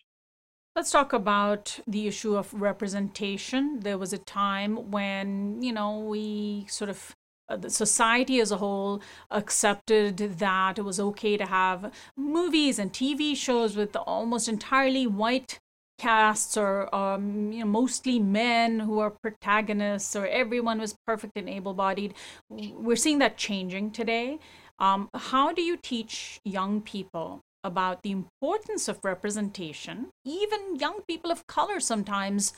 Let's 0.75 0.91
talk 0.91 1.13
about 1.13 1.79
the 1.86 2.07
issue 2.07 2.36
of 2.36 2.53
representation. 2.53 3.81
There 3.81 3.97
was 3.97 4.13
a 4.13 4.17
time 4.17 4.89
when, 4.89 5.62
you 5.62 5.73
know, 5.73 5.99
we 5.99 6.65
sort 6.69 6.89
of 6.89 7.15
the 7.58 7.70
society 7.70 8.40
as 8.40 8.52
a 8.52 8.58
whole 8.58 9.02
accepted 9.30 10.18
that 10.18 10.78
it 10.78 10.84
was 10.84 11.00
okay 11.00 11.38
to 11.38 11.46
have 11.46 11.92
movies 12.16 12.80
and 12.80 12.92
TV 12.94 13.36
shows 13.36 13.76
with 13.76 13.96
almost 13.96 14.48
entirely 14.48 15.08
white 15.08 15.60
casts 16.02 16.58
or 16.58 16.94
um, 16.96 17.52
you 17.52 17.60
know, 17.60 17.66
mostly 17.66 18.20
men 18.20 18.80
who 18.80 19.00
are 19.00 19.12
protagonists 19.12 20.16
or 20.16 20.26
everyone 20.28 20.80
was 20.80 20.96
perfect 21.06 21.34
and 21.36 21.48
able-bodied. 21.48 22.14
We're 22.50 22.96
seeing 22.96 23.20
that 23.20 23.38
changing 23.38 23.92
today. 23.92 24.40
Um, 24.80 25.10
how 25.14 25.54
do 25.54 25.62
you 25.62 25.78
teach 25.78 26.40
young 26.44 26.82
people 26.82 27.42
about 27.64 28.02
the 28.02 28.12
importance 28.12 28.88
of 28.88 29.06
representation, 29.06 30.08
even 30.26 30.76
young 30.78 31.02
people 31.08 31.32
of 31.32 31.46
color 31.46 31.80
sometimes, 31.80 32.54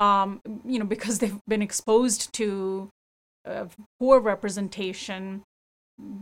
um, 0.00 0.40
you 0.64 0.80
know, 0.80 0.84
because 0.84 1.20
they've 1.20 1.38
been 1.46 1.62
exposed 1.62 2.32
to 2.32 2.90
of 3.44 3.76
poor 3.98 4.20
representation 4.20 5.42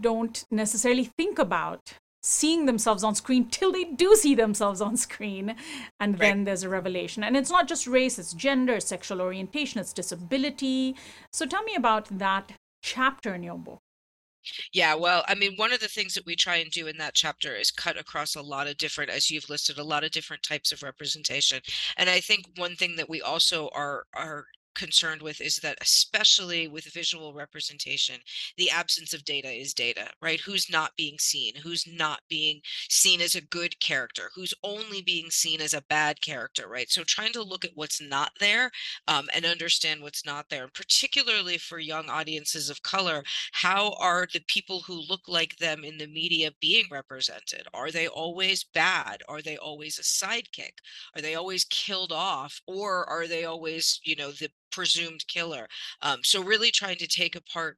don't 0.01 0.45
necessarily 0.51 1.05
think 1.05 1.39
about 1.39 1.95
seeing 2.23 2.67
themselves 2.67 3.03
on 3.03 3.15
screen 3.15 3.49
till 3.49 3.73
they 3.73 3.85
do 3.85 4.15
see 4.15 4.35
themselves 4.35 4.81
on 4.81 4.97
screen 4.97 5.57
and 5.99 6.13
right. 6.15 6.21
then 6.21 6.45
there's 6.45 6.63
a 6.63 6.69
revelation 6.69 7.25
and 7.25 7.37
it's 7.37 7.51
not 7.51 7.67
just 7.67 7.87
race 7.87 8.19
it's 8.19 8.33
gender 8.33 8.79
sexual 8.79 9.21
orientation 9.21 9.81
it's 9.81 9.93
disability 9.93 10.95
so 11.33 11.47
tell 11.47 11.63
me 11.65 11.75
about 11.75 12.07
that 12.11 12.53
chapter 12.83 13.35
in 13.35 13.43
your 13.43 13.59
book 13.59 13.81
yeah, 14.73 14.95
well, 14.95 15.25
I 15.29 15.35
mean, 15.35 15.55
one 15.57 15.73
of 15.73 15.81
the 15.81 15.89
things 15.89 16.15
that 16.15 16.27
we 16.27 16.35
try 16.35 16.57
and 16.57 16.71
do 16.71 16.89
in 16.89 16.99
that 16.99 17.15
chapter 17.15 17.55
is 17.55 17.71
cut 17.71 17.97
across 17.97 18.35
a 18.35 18.43
lot 18.43 18.67
of 18.67 18.77
different, 18.77 19.11
as 19.11 19.31
you've 19.31 19.49
listed, 19.49 19.79
a 19.79 19.85
lot 19.85 20.03
of 20.03 20.11
different 20.11 20.43
types 20.43 20.73
of 20.73 20.83
representation. 20.83 21.61
And 21.97 22.11
I 22.11 22.19
think 22.21 22.47
one 22.57 22.75
thing 22.75 22.97
that 22.97 23.09
we 23.09 23.23
also 23.23 23.71
are 23.73 24.05
are 24.15 24.47
concerned 24.75 25.23
with 25.23 25.41
is 25.41 25.57
that 25.57 25.79
especially 25.81 26.69
with 26.69 26.85
visual 26.93 27.35
representation 27.35 28.17
the 28.57 28.71
absence 28.71 29.13
of 29.13 29.25
data 29.25 29.51
is 29.51 29.75
data 29.75 30.09
right? 30.21 30.41
Who's 30.41 30.71
not 30.71 30.93
being 30.97 31.19
seen? 31.19 31.55
Who's 31.57 31.87
not 31.87 32.21
being 32.29 32.61
seen 32.89 33.21
as 33.21 33.35
a 33.35 33.41
good 33.41 33.79
character? 33.81 34.31
Who's 34.35 34.55
only 34.63 35.03
being 35.03 35.31
seen 35.31 35.61
as 35.61 35.75
a 35.75 35.83
bad 35.89 36.21
character 36.21 36.69
right? 36.69 36.91
So 36.91 37.03
trying 37.05 37.33
to 37.33 37.43
look 37.43 37.65
at 37.65 37.73
what's 37.75 38.01
not 38.01 38.33
there 38.41 38.71
um, 39.09 39.29
and 39.35 39.45
understand 39.45 40.03
what's 40.03 40.25
not 40.27 40.47
there 40.51 40.65
and 40.65 40.73
particularly 40.75 41.59
for 41.59 41.79
young 41.79 42.09
audiences 42.09 42.71
of 42.71 42.83
color 42.83 43.23
how 43.53 43.93
are 43.99 44.27
the 44.33 44.43
people 44.47 44.81
who 44.81 44.95
look 45.09 45.23
like 45.29 45.57
them 45.57 45.85
in 45.85 45.99
the 45.99 46.07
media 46.07 46.51
being 46.61 46.87
represented? 46.91 47.67
Are 47.75 47.91
they 47.91 48.09
always 48.09 48.65
bad? 48.65 49.23
Are 49.29 49.43
they 49.43 49.57
always 49.57 49.99
a 49.99 50.03
sidekick? 50.03 50.79
Are 51.15 51.23
they 51.23 51.35
always 51.35 51.65
killed 51.65 52.13
off? 52.13 52.61
Or 52.67 53.09
are 53.09 53.27
they 53.27 53.45
always 53.45 54.01
you 54.05 54.17
know 54.17 54.33
the 54.33 54.51
presumed 54.73 55.27
killer. 55.29 55.69
Um, 56.01 56.21
so 56.23 56.43
really 56.43 56.71
trying 56.71 56.97
to 56.97 57.07
take 57.07 57.37
apart 57.37 57.77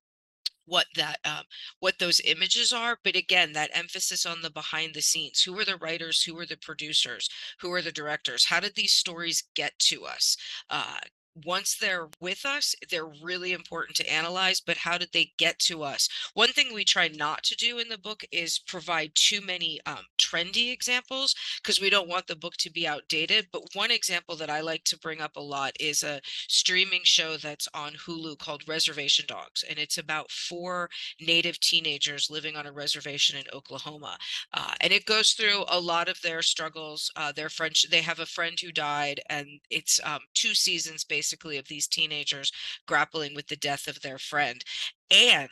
what 0.67 0.87
that 0.97 1.19
um, 1.25 1.45
what 1.81 1.99
those 1.99 2.21
images 2.25 2.73
are 2.73 2.99
but 3.05 3.17
again 3.17 3.53
that 3.53 3.71
emphasis 3.75 4.25
on 4.25 4.41
the 4.43 4.51
behind 4.51 4.95
the 4.95 5.03
scenes 5.03 5.43
who 5.43 5.59
are 5.59 5.65
the 5.65 5.77
writers 5.77 6.23
who 6.23 6.39
are 6.39 6.47
the 6.47 6.57
producers 6.57 7.29
who 7.61 7.73
are 7.73 7.83
the 7.83 7.93
directors 7.93 8.47
how 8.47 8.61
did 8.61 8.75
these 8.75 8.93
stories 8.93 9.45
get 9.55 9.79
to 9.79 10.05
us 10.05 10.37
uh, 10.71 10.97
once 11.45 11.77
they're 11.77 12.09
with 12.21 12.45
us, 12.47 12.75
they're 12.91 13.11
really 13.23 13.53
important 13.53 13.97
to 13.97 14.13
analyze, 14.13 14.61
but 14.61 14.77
how 14.77 14.97
did 14.99 15.11
they 15.13 15.33
get 15.37 15.59
to 15.59 15.83
us? 15.83 16.09
One 16.35 16.51
thing 16.51 16.73
we 16.73 16.85
try 16.85 17.09
not 17.09 17.43
to 17.45 17.57
do 17.57 17.79
in 17.79 17.89
the 17.89 17.99
book 17.99 18.25
is 18.31 18.59
provide 18.59 19.13
too 19.15 19.41
many 19.41 19.81
um, 19.87 20.05
trendy 20.19 20.73
examples 20.73 21.35
because 21.63 21.81
we 21.81 21.91
don't 21.91 22.09
want 22.09 22.27
the 22.27 22.37
book 22.37 22.55
to 22.59 22.71
be 22.71 22.87
outdated. 22.87 23.49
But 23.53 23.75
one 23.75 23.91
example 23.91 24.37
that 24.37 24.51
I 24.51 24.61
like 24.61 24.85
to 24.85 24.99
bring 24.99 25.21
up 25.21 25.37
a 25.37 25.41
lot 25.41 25.73
is 25.81 26.03
a 26.03 26.21
streaming 26.49 27.01
show 27.03 27.37
that's 27.37 27.69
on 27.75 27.93
Hulu 27.93 28.39
called 28.39 28.69
Reservation 28.69 29.25
Dogs, 29.27 29.65
and 29.69 29.79
it's 29.79 29.99
about 29.99 30.31
four 30.31 30.89
native 31.21 31.59
teenagers 31.61 32.31
living 32.31 32.57
on 32.57 32.67
a 32.67 32.73
reservation 32.73 33.39
in 33.39 33.45
Oklahoma. 33.53 34.17
Uh, 34.53 34.75
and 34.81 34.93
it 34.93 35.07
goes 35.07 35.33
through 35.33 35.65
a 35.69 35.81
lot 35.81 36.09
of 36.09 36.21
their 36.23 36.43
struggles. 36.43 37.11
Uh, 37.17 37.33
their 37.33 37.49
friend, 37.49 37.75
they 37.91 38.03
have 38.03 38.21
a 38.21 38.27
friend 38.27 38.59
who 38.61 38.71
died, 38.71 39.21
and 39.31 39.49
it's 39.71 40.01
um, 40.05 40.21
two 40.35 40.55
seasons 40.55 41.05
based 41.05 41.24
basically 41.25 41.57
of 41.57 41.69
these 41.69 41.89
teenagers 41.89 42.53
grappling 42.87 43.35
with 43.35 43.47
the 43.47 43.57
death 43.57 43.89
of 43.89 44.03
their 44.03 44.19
friend. 44.19 44.63
And 45.11 45.49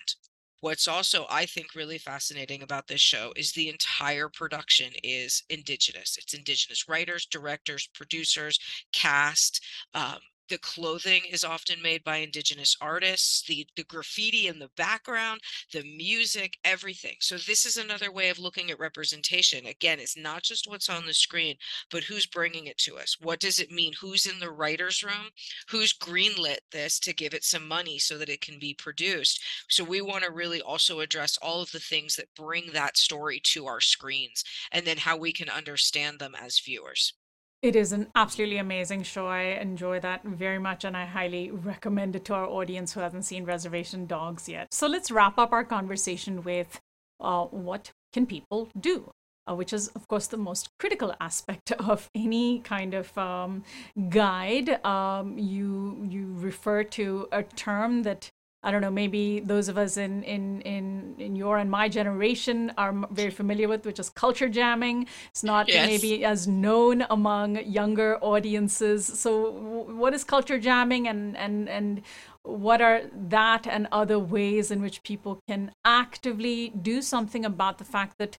what's 0.60 0.86
also 0.86 1.26
i 1.28 1.44
think 1.44 1.74
really 1.74 1.98
fascinating 1.98 2.62
about 2.62 2.86
this 2.86 3.00
show 3.00 3.32
is 3.34 3.50
the 3.50 3.68
entire 3.68 4.28
production 4.28 4.92
is 5.02 5.42
indigenous 5.50 6.16
it's 6.16 6.34
indigenous 6.34 6.88
writers 6.88 7.26
directors 7.26 7.88
producers 7.94 8.60
cast 8.92 9.60
um, 9.94 10.18
the 10.48 10.58
clothing 10.58 11.22
is 11.30 11.44
often 11.44 11.80
made 11.82 12.04
by 12.04 12.16
indigenous 12.18 12.76
artists 12.80 13.42
the 13.46 13.66
the 13.76 13.84
graffiti 13.84 14.46
in 14.48 14.58
the 14.58 14.70
background 14.76 15.40
the 15.72 15.82
music 15.82 16.58
everything. 16.64 17.16
So 17.20 17.36
this 17.36 17.64
is 17.64 17.76
another 17.76 18.12
way 18.12 18.28
of 18.28 18.38
looking 18.38 18.70
at 18.70 18.78
representation. 18.78 19.66
Again 19.66 20.00
it's 20.00 20.16
not 20.16 20.42
just 20.42 20.68
what's 20.68 20.88
on 20.88 21.06
the 21.06 21.14
screen 21.14 21.56
but 21.90 22.04
who's 22.04 22.26
bringing 22.26 22.66
it 22.66 22.78
to 22.78 22.96
us. 22.96 23.16
What 23.20 23.40
does 23.40 23.58
it 23.58 23.70
mean? 23.70 23.92
Who's 24.00 24.26
in 24.26 24.38
the 24.38 24.50
writers 24.50 25.02
room? 25.02 25.30
Who's 25.68 25.92
greenlit 25.92 26.58
this 26.70 26.98
to 27.00 27.14
give 27.14 27.34
it 27.34 27.44
some 27.44 27.66
money 27.66 27.98
so 27.98 28.18
that 28.18 28.28
it 28.28 28.40
can 28.40 28.58
be 28.58 28.74
produced? 28.74 29.42
So 29.68 29.84
we 29.84 30.00
want 30.00 30.24
to 30.24 30.30
really 30.30 30.60
also 30.60 31.00
address 31.00 31.38
all 31.38 31.62
of 31.62 31.72
the 31.72 31.80
things 31.80 32.16
that 32.16 32.34
bring 32.36 32.72
that 32.72 32.96
story 32.96 33.40
to 33.44 33.66
our 33.66 33.80
screens 33.80 34.44
and 34.70 34.86
then 34.86 34.98
how 34.98 35.16
we 35.16 35.32
can 35.32 35.48
understand 35.48 36.18
them 36.18 36.34
as 36.34 36.60
viewers 36.60 37.14
it 37.62 37.76
is 37.76 37.92
an 37.92 38.08
absolutely 38.16 38.58
amazing 38.58 39.04
show. 39.04 39.28
I 39.28 39.42
enjoy 39.60 40.00
that 40.00 40.24
very 40.24 40.58
much, 40.58 40.84
and 40.84 40.96
I 40.96 41.06
highly 41.06 41.50
recommend 41.50 42.16
it 42.16 42.24
to 42.26 42.34
our 42.34 42.46
audience 42.46 42.92
who 42.92 43.00
hasn't 43.00 43.24
seen 43.24 43.44
Reservation 43.44 44.06
Dogs 44.06 44.48
yet. 44.48 44.74
So 44.74 44.88
let's 44.88 45.12
wrap 45.12 45.38
up 45.38 45.52
our 45.52 45.64
conversation 45.64 46.42
with 46.42 46.80
uh, 47.20 47.44
what 47.44 47.92
can 48.12 48.26
people 48.26 48.68
do? 48.78 49.12
Uh, 49.48 49.54
which 49.54 49.72
is, 49.72 49.88
of 49.88 50.06
course, 50.06 50.28
the 50.28 50.36
most 50.36 50.68
critical 50.78 51.14
aspect 51.20 51.72
of 51.78 52.10
any 52.14 52.60
kind 52.60 52.94
of 52.94 53.16
um, 53.16 53.64
guide. 54.08 54.84
Um, 54.84 55.38
you 55.38 56.04
you 56.08 56.34
refer 56.36 56.84
to 56.84 57.28
a 57.32 57.42
term 57.42 58.02
that 58.02 58.30
I 58.64 58.70
don't 58.70 58.80
know, 58.80 58.90
maybe 58.92 59.40
those 59.40 59.68
of 59.68 59.76
us 59.76 59.96
in, 59.96 60.22
in, 60.22 60.60
in, 60.60 61.16
in 61.18 61.34
your 61.34 61.58
and 61.58 61.68
my 61.68 61.88
generation 61.88 62.72
are 62.78 62.94
very 63.10 63.30
familiar 63.30 63.66
with, 63.66 63.84
which 63.84 63.98
is 63.98 64.08
culture 64.08 64.48
jamming. 64.48 65.08
It's 65.30 65.42
not 65.42 65.68
yes. 65.68 65.86
maybe 65.86 66.24
as 66.24 66.46
known 66.46 67.04
among 67.10 67.56
younger 67.64 68.18
audiences. 68.20 69.06
So, 69.06 69.50
what 69.50 70.14
is 70.14 70.22
culture 70.22 70.60
jamming, 70.60 71.08
and, 71.08 71.36
and, 71.36 71.68
and 71.68 72.02
what 72.44 72.80
are 72.80 73.02
that 73.28 73.66
and 73.66 73.88
other 73.90 74.18
ways 74.18 74.70
in 74.70 74.80
which 74.80 75.02
people 75.02 75.40
can 75.48 75.72
actively 75.84 76.70
do 76.70 77.02
something 77.02 77.44
about 77.44 77.78
the 77.78 77.84
fact 77.84 78.18
that 78.18 78.36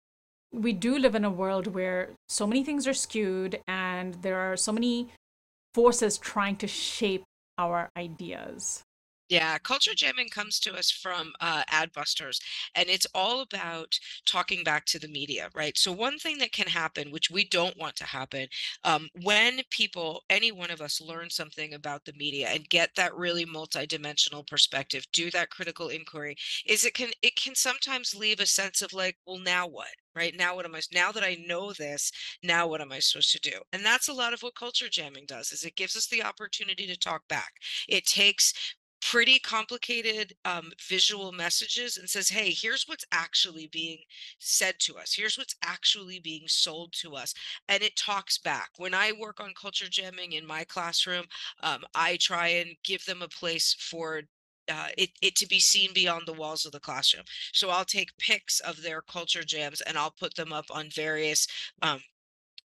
we 0.54 0.72
do 0.72 0.98
live 0.98 1.16
in 1.16 1.26
a 1.26 1.30
world 1.32 1.68
where 1.68 2.12
so 2.30 2.48
many 2.48 2.64
things 2.64 2.88
are 2.88 2.94
skewed 2.94 3.60
and 3.68 4.16
there 4.22 4.38
are 4.38 4.56
so 4.56 4.72
many 4.72 5.10
forces 5.74 6.18
trying 6.18 6.56
to 6.58 6.68
shape 6.68 7.24
our 7.58 7.90
ideas? 7.98 8.84
Yeah, 9.34 9.58
culture 9.58 9.96
jamming 9.96 10.30
comes 10.30 10.60
to 10.60 10.76
us 10.76 10.92
from 10.92 11.34
uh, 11.42 11.64
Adbusters, 11.72 12.40
and 12.76 12.88
it's 12.88 13.08
all 13.16 13.42
about 13.42 13.98
talking 14.28 14.64
back 14.64 14.86
to 14.86 15.00
the 15.00 15.08
media, 15.08 15.50
right? 15.56 15.76
So, 15.78 15.92
one 15.92 16.20
thing 16.20 16.38
that 16.38 16.52
can 16.52 16.68
happen, 16.68 17.10
which 17.10 17.32
we 17.32 17.44
don't 17.46 17.76
want 17.78 17.96
to 17.98 18.04
happen, 18.06 18.48
um, 18.84 19.10
when 19.24 19.62
people, 19.72 20.24
any 20.30 20.52
one 20.52 20.70
of 20.70 20.82
us, 20.82 21.02
learn 21.02 21.30
something 21.32 21.74
about 21.74 22.06
the 22.06 22.14
media 22.14 22.50
and 22.50 22.70
get 22.70 22.92
that 22.96 23.16
really 23.16 23.46
multidimensional 23.46 24.46
perspective, 24.48 25.06
do 25.12 25.32
that 25.32 25.50
critical 25.50 25.90
inquiry, 25.90 26.36
is 26.68 26.86
it 26.86 26.94
can 26.94 27.10
it 27.24 27.36
can 27.36 27.56
sometimes 27.56 28.14
leave 28.16 28.40
a 28.40 28.46
sense 28.46 28.82
of 28.84 28.94
like, 28.94 29.18
well, 29.26 29.40
now 29.40 29.68
what? 29.68 29.88
right 30.16 30.36
now 30.38 30.56
what 30.56 30.64
am 30.64 30.76
i 30.76 30.82
now 30.94 31.12
that 31.12 31.24
i 31.24 31.36
know 31.48 31.74
this 31.74 32.12
now 32.44 32.68
what 32.68 32.82
am 32.82 32.92
i 32.92 33.00
supposed 33.00 33.32
to 33.32 33.40
do 33.40 33.58
and 33.72 33.84
that's 33.84 34.08
a 34.08 34.14
lot 34.14 34.32
of 34.32 34.44
what 34.44 34.54
culture 34.54 34.88
jamming 34.88 35.26
does 35.26 35.52
is 35.52 35.64
it 35.64 35.76
gives 35.76 35.96
us 35.96 36.06
the 36.06 36.22
opportunity 36.24 36.86
to 36.86 36.96
talk 36.96 37.28
back 37.28 37.54
it 37.90 38.06
takes 38.06 38.54
pretty 39.12 39.40
complicated 39.40 40.34
um, 40.46 40.72
visual 40.88 41.32
messages 41.32 41.98
and 41.98 42.10
says, 42.10 42.30
hey, 42.30 42.52
here's 42.52 42.88
what's 42.88 43.06
actually 43.12 43.68
being 43.68 44.00
said 44.40 44.76
to 44.80 44.96
us. 44.98 45.14
Here's 45.14 45.38
what's 45.38 45.56
actually 45.64 46.20
being 46.20 46.44
sold 46.48 46.94
to 47.02 47.16
us. 47.16 47.34
And 47.68 47.84
it 47.84 47.96
talks 47.98 48.38
back. 48.38 48.70
When 48.78 48.94
I 48.94 49.12
work 49.12 49.40
on 49.40 49.54
culture 49.60 49.90
jamming 49.90 50.34
in 50.34 50.46
my 50.46 50.64
classroom, 50.64 51.26
um, 51.62 51.84
I 51.94 52.18
try 52.18 52.48
and 52.48 52.76
give 52.84 53.06
them 53.06 53.22
a 53.22 53.28
place 53.28 53.76
for 53.78 54.22
uh, 54.72 54.88
it, 54.98 55.10
it 55.22 55.36
to 55.36 55.48
be 55.48 55.60
seen 55.60 55.90
beyond 55.94 56.24
the 56.26 56.34
walls 56.34 56.66
of 56.66 56.72
the 56.72 56.80
classroom. 56.80 57.26
So 57.52 57.70
I'll 57.70 57.84
take 57.84 58.18
pics 58.18 58.62
of 58.62 58.82
their 58.82 59.02
culture 59.02 59.44
jams 59.44 59.82
and 59.82 59.98
I'll 59.98 60.14
put 60.18 60.36
them 60.36 60.54
up 60.54 60.66
on 60.72 60.90
various 60.90 61.48
um, 61.82 62.00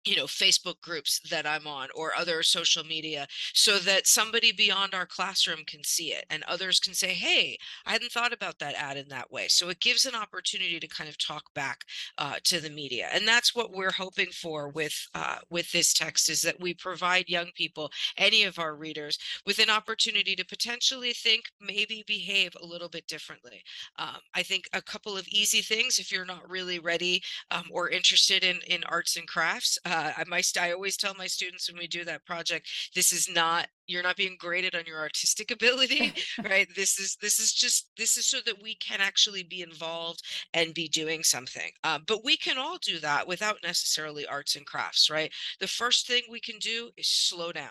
you 0.04 0.16
know 0.16 0.24
facebook 0.24 0.80
groups 0.80 1.20
that 1.30 1.46
i'm 1.46 1.66
on 1.66 1.88
or 1.94 2.12
other 2.16 2.42
social 2.42 2.84
media 2.84 3.26
so 3.52 3.78
that 3.78 4.06
somebody 4.06 4.52
beyond 4.52 4.94
our 4.94 5.06
classroom 5.06 5.60
can 5.66 5.82
see 5.84 6.12
it 6.12 6.24
and 6.30 6.42
others 6.44 6.80
can 6.80 6.94
say 6.94 7.08
hey 7.08 7.56
i 7.86 7.92
hadn't 7.92 8.12
thought 8.12 8.32
about 8.32 8.58
that 8.58 8.74
ad 8.74 8.96
in 8.96 9.08
that 9.08 9.30
way. 9.30 9.48
So 9.48 9.68
it 9.68 9.80
gives 9.80 10.06
an 10.06 10.14
opportunity 10.14 10.78
to 10.80 10.86
kind 10.86 11.08
of 11.08 11.18
talk 11.18 11.52
back 11.54 11.84
uh, 12.18 12.36
to 12.44 12.60
the 12.60 12.70
media 12.70 13.08
and 13.12 13.26
that's 13.26 13.54
what 13.54 13.72
we're 13.72 13.92
hoping 13.92 14.30
for 14.32 14.68
with 14.68 15.08
uh, 15.14 15.38
with 15.50 15.70
this 15.72 15.92
text 15.92 16.28
is 16.30 16.42
that 16.42 16.60
we 16.60 16.74
provide 16.74 17.28
young 17.28 17.50
people 17.54 17.90
any 18.16 18.44
of 18.44 18.58
our 18.58 18.74
readers 18.74 19.18
with 19.46 19.58
an 19.58 19.70
opportunity 19.70 20.34
to 20.36 20.44
potentially 20.44 21.12
think 21.12 21.44
maybe 21.60 22.04
behave 22.06 22.52
a 22.60 22.66
little 22.66 22.88
bit 22.88 23.06
differently. 23.06 23.62
Um, 23.98 24.18
i 24.34 24.42
think 24.42 24.68
a 24.72 24.82
couple 24.82 25.16
of 25.16 25.26
easy 25.28 25.62
things 25.62 25.98
if 25.98 26.10
you're 26.12 26.24
not 26.24 26.48
really 26.48 26.78
ready 26.78 27.22
um, 27.50 27.64
or 27.70 27.88
interested 27.88 28.44
in 28.44 28.58
in 28.66 28.84
arts 28.84 29.16
and 29.16 29.26
crafts 29.28 29.78
uh, 29.84 29.91
I, 29.92 30.24
my, 30.26 30.42
I 30.60 30.72
always 30.72 30.96
tell 30.96 31.14
my 31.14 31.26
students 31.26 31.70
when 31.70 31.78
we 31.78 31.86
do 31.86 32.04
that 32.04 32.24
project, 32.24 32.68
this 32.94 33.12
is 33.12 33.28
not 33.28 33.68
you're 33.86 34.02
not 34.02 34.16
being 34.16 34.36
graded 34.38 34.74
on 34.74 34.84
your 34.86 35.00
artistic 35.00 35.50
ability 35.50 36.12
right? 36.44 36.68
This 36.74 36.98
is 36.98 37.16
this 37.20 37.38
is 37.38 37.52
just 37.52 37.90
this 37.96 38.16
is 38.16 38.26
so 38.26 38.38
that 38.46 38.62
we 38.62 38.74
can 38.76 39.00
actually 39.00 39.42
be 39.42 39.62
involved 39.62 40.22
and 40.54 40.74
be 40.74 40.88
doing 40.88 41.22
something. 41.22 41.70
Uh, 41.84 41.98
but 42.06 42.24
we 42.24 42.36
can 42.36 42.58
all 42.58 42.78
do 42.78 42.98
that 43.00 43.26
without 43.26 43.58
necessarily 43.62 44.26
arts 44.26 44.56
and 44.56 44.66
crafts 44.66 45.10
right? 45.10 45.32
The 45.60 45.68
first 45.68 46.06
thing 46.06 46.22
we 46.30 46.40
can 46.40 46.58
do 46.58 46.90
is 46.96 47.08
slow 47.08 47.52
down. 47.52 47.70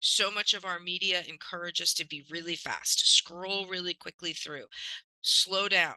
So 0.00 0.30
much 0.30 0.54
of 0.54 0.64
our 0.64 0.78
media 0.78 1.22
encourage 1.28 1.80
us 1.80 1.92
to 1.94 2.06
be 2.06 2.24
really 2.30 2.54
fast 2.54 3.16
scroll 3.16 3.66
really 3.66 3.94
quickly 3.94 4.32
through. 4.32 4.66
Slow 5.22 5.68
down 5.68 5.94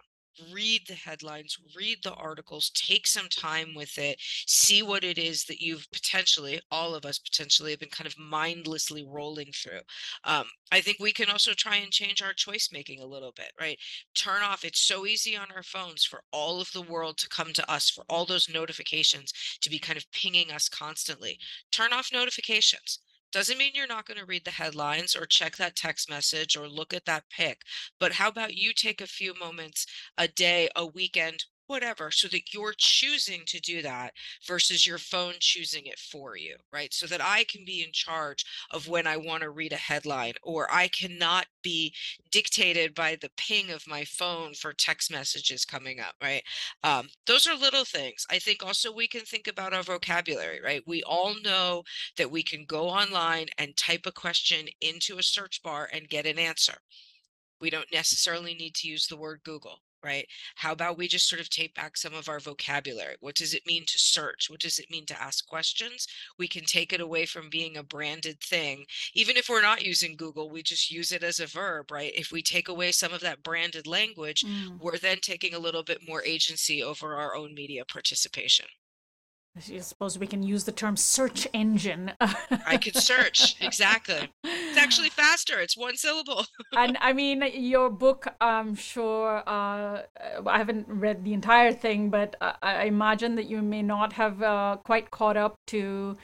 read 0.54 0.82
the 0.88 0.94
headlines, 0.94 1.58
read 1.76 2.00
the 2.04 2.13
articles, 2.13 2.72
take 2.72 3.08
some 3.08 3.28
time 3.30 3.74
with 3.76 3.98
it, 3.98 4.17
see 4.48 4.84
what 4.84 5.04
it 5.04 5.17
is 5.17 5.46
that 5.46 5.62
you've 5.62 5.88
potentially, 5.91 6.60
all 6.72 6.96
of 6.96 7.06
us 7.06 7.20
potentially, 7.20 7.72
have 7.72 7.80
been 7.80 7.89
kind 7.89 8.08
of 8.08 8.17
mindlessly 8.17 9.06
rolling 9.08 9.52
through. 9.54 9.80
Um, 10.24 10.46
I 10.72 10.82
think 10.82 10.98
we 11.00 11.12
can 11.12 11.30
also 11.30 11.54
try 11.54 11.78
and 11.78 11.91
change 11.91 12.22
our 12.22 12.34
choice 12.34 12.70
making 12.72 13.02
a 13.02 13.06
little 13.06 13.34
bit, 13.36 13.52
right? 13.60 13.78
Turn 14.15 14.41
off, 14.41 14.63
it's 14.63 14.82
so 14.82 15.06
easy 15.06 15.36
on 15.36 15.48
our 15.56 15.63
phones 15.63 16.06
for 16.06 16.24
all 16.32 16.62
of 16.62 16.72
the 16.72 16.82
world 16.82 17.17
to 17.20 17.30
come 17.30 17.54
to 17.54 17.72
us, 17.72 17.89
for 17.89 18.04
all 18.10 18.26
those 18.26 18.50
notifications 18.50 19.34
to 19.62 19.70
be 19.70 19.80
kind 19.80 19.98
of 19.98 20.12
pinging 20.12 20.52
us 20.52 20.70
constantly. 20.70 21.38
Turn 21.72 21.94
off 21.94 22.10
notifications 22.13 23.00
doesn't 23.32 23.58
mean 23.58 23.72
you're 23.74 23.88
not 23.88 24.06
going 24.06 24.20
to 24.20 24.26
read 24.26 24.46
the 24.46 24.52
headlines 24.52 25.15
or 25.15 25.26
check 25.26 25.58
that 25.58 25.76
text 25.76 26.10
message 26.10 26.56
or 26.58 26.67
look 26.67 26.94
at 26.94 27.06
that 27.06 27.24
pic. 27.30 27.62
But 28.00 28.13
how 28.13 28.30
about 28.30 28.56
you 28.56 28.74
take 28.74 29.02
a 29.02 29.08
few 29.08 29.34
moments 29.38 29.86
a 30.17 30.28
day, 30.28 30.70
a 30.76 30.86
weekend, 30.86 31.46
whatever, 31.72 32.12
so 32.12 32.28
that 32.28 32.54
you're 32.54 32.76
choosing 32.78 33.42
to 33.48 33.60
do 33.60 33.82
that 33.82 34.14
versus 34.46 34.86
your 34.86 34.98
phone 34.98 35.34
choosing 35.40 35.88
it 35.88 35.98
for 35.98 36.38
you, 36.38 36.56
right? 36.72 36.94
So 36.94 37.08
that 37.08 37.22
I 37.24 37.46
can 37.46 37.66
be 37.66 37.84
in 37.84 37.92
charge 37.92 38.46
of 38.70 38.88
when 38.88 39.08
I 39.08 39.18
want 39.18 39.42
to 39.42 39.50
read 39.50 39.74
a 39.74 39.78
headline, 39.78 40.34
or 40.44 40.68
I 40.72 40.90
cannot 40.90 41.48
be 41.64 41.94
dictated 42.30 42.94
by 42.94 43.18
the 43.20 43.32
ping 43.38 43.72
of 43.72 43.88
my 43.88 44.04
phone 44.04 44.54
for 44.54 44.74
text 44.74 45.12
messages 45.12 45.66
coming 45.66 46.00
up, 46.00 46.16
right? 46.22 46.44
Um, 46.84 47.08
those 47.26 47.48
are 47.48 47.56
little 47.56 47.86
things. 47.86 48.26
I 48.30 48.38
think 48.38 48.64
also 48.64 48.94
we 48.94 49.08
can 49.08 49.22
think 49.22 49.48
about 49.48 49.74
our 49.74 49.84
vocabulary, 49.84 50.60
right? 50.64 50.84
We 50.86 51.04
all 51.04 51.36
know 51.42 51.84
that 52.18 52.32
we 52.32 52.44
can 52.44 52.66
go 52.66 52.90
online 52.90 53.48
and 53.58 53.76
type 53.78 54.06
a 54.06 54.12
question 54.12 54.68
into 54.82 55.18
a 55.18 55.24
search 55.24 55.64
bar 55.64 55.90
and 55.92 56.10
get 56.10 56.26
an 56.26 56.38
answer. 56.38 56.78
We 57.60 57.70
don't 57.70 57.92
necessarily 57.94 58.56
need 58.56 58.76
to 58.76 58.88
use 58.88 59.08
the 59.08 59.18
word 59.18 59.42
Google 59.44 59.80
right? 60.04 60.28
How 60.56 60.72
about 60.72 60.98
we 60.98 61.08
just 61.08 61.30
sort 61.30 61.42
of 61.42 61.50
take 61.50 61.76
back 61.76 61.98
some 61.98 62.14
of 62.14 62.30
our 62.30 62.40
vocabulary? 62.40 63.16
What 63.20 63.36
does 63.36 63.54
it 63.54 63.66
mean 63.66 63.86
to 63.86 63.98
search? 63.98 64.50
What 64.50 64.60
does 64.60 64.80
it 64.80 64.90
mean 64.90 65.06
to 65.08 65.22
ask 65.22 65.48
questions? 65.48 66.08
We 66.38 66.48
can 66.48 66.66
take 66.66 66.94
it 66.94 67.02
away 67.02 67.26
from 67.26 67.50
being 67.50 67.78
a 67.78 67.84
branded 67.84 68.40
thing. 68.42 68.86
Even 69.14 69.38
if 69.38 69.50
we're 69.50 69.62
not 69.62 69.86
using 69.86 70.16
Google, 70.16 70.50
we 70.50 70.64
just 70.64 70.92
use 70.92 71.12
it 71.12 71.24
as 71.24 71.40
a 71.40 71.48
verb, 71.48 71.92
right? 71.92 72.12
If 72.16 72.32
we 72.32 72.42
take 72.42 72.68
away 72.68 72.92
some 72.92 73.14
of 73.14 73.22
that 73.22 73.44
branded 73.44 73.88
language, 73.88 74.44
mm. 74.44 74.80
we're 74.80 74.98
then 74.98 75.18
taking 75.22 75.54
a 75.54 75.60
little 75.60 75.84
bit 75.84 76.08
more 76.08 76.24
agency 76.24 76.84
over 76.84 77.16
our 77.16 77.36
own 77.36 77.54
media 77.54 77.86
participation. 77.86 78.66
I 79.56 79.80
suppose 79.80 80.18
we 80.18 80.28
can 80.28 80.44
use 80.44 80.64
the 80.64 80.72
term 80.72 80.96
search 80.96 81.46
engine. 81.54 82.14
I 82.20 82.78
could 82.78 82.96
search, 82.96 83.58
exactly. 83.62 84.30
It's 84.44 84.78
actually 84.78 85.10
faster, 85.10 85.60
it's 85.60 85.76
one 85.76 85.98
syllable. 85.98 86.46
and 86.76 86.98
I 87.02 87.12
mean, 87.12 87.44
your 87.54 87.90
book, 87.90 88.28
I'm 88.40 88.76
sure, 88.76 89.44
uh, 89.46 90.04
I 90.46 90.58
haven't 90.58 90.88
read 90.88 91.26
the 91.26 91.34
entire 91.34 91.74
thing, 91.74 92.10
but 92.10 92.36
I 92.62 92.86
imagine 92.86 93.36
that 93.36 93.48
you 93.48 93.62
may 93.62 93.82
not 93.82 94.14
have 94.14 94.42
uh, 94.42 94.78
quite 94.86 95.12
caught 95.12 95.36
up 95.36 95.56
to 95.68 96.18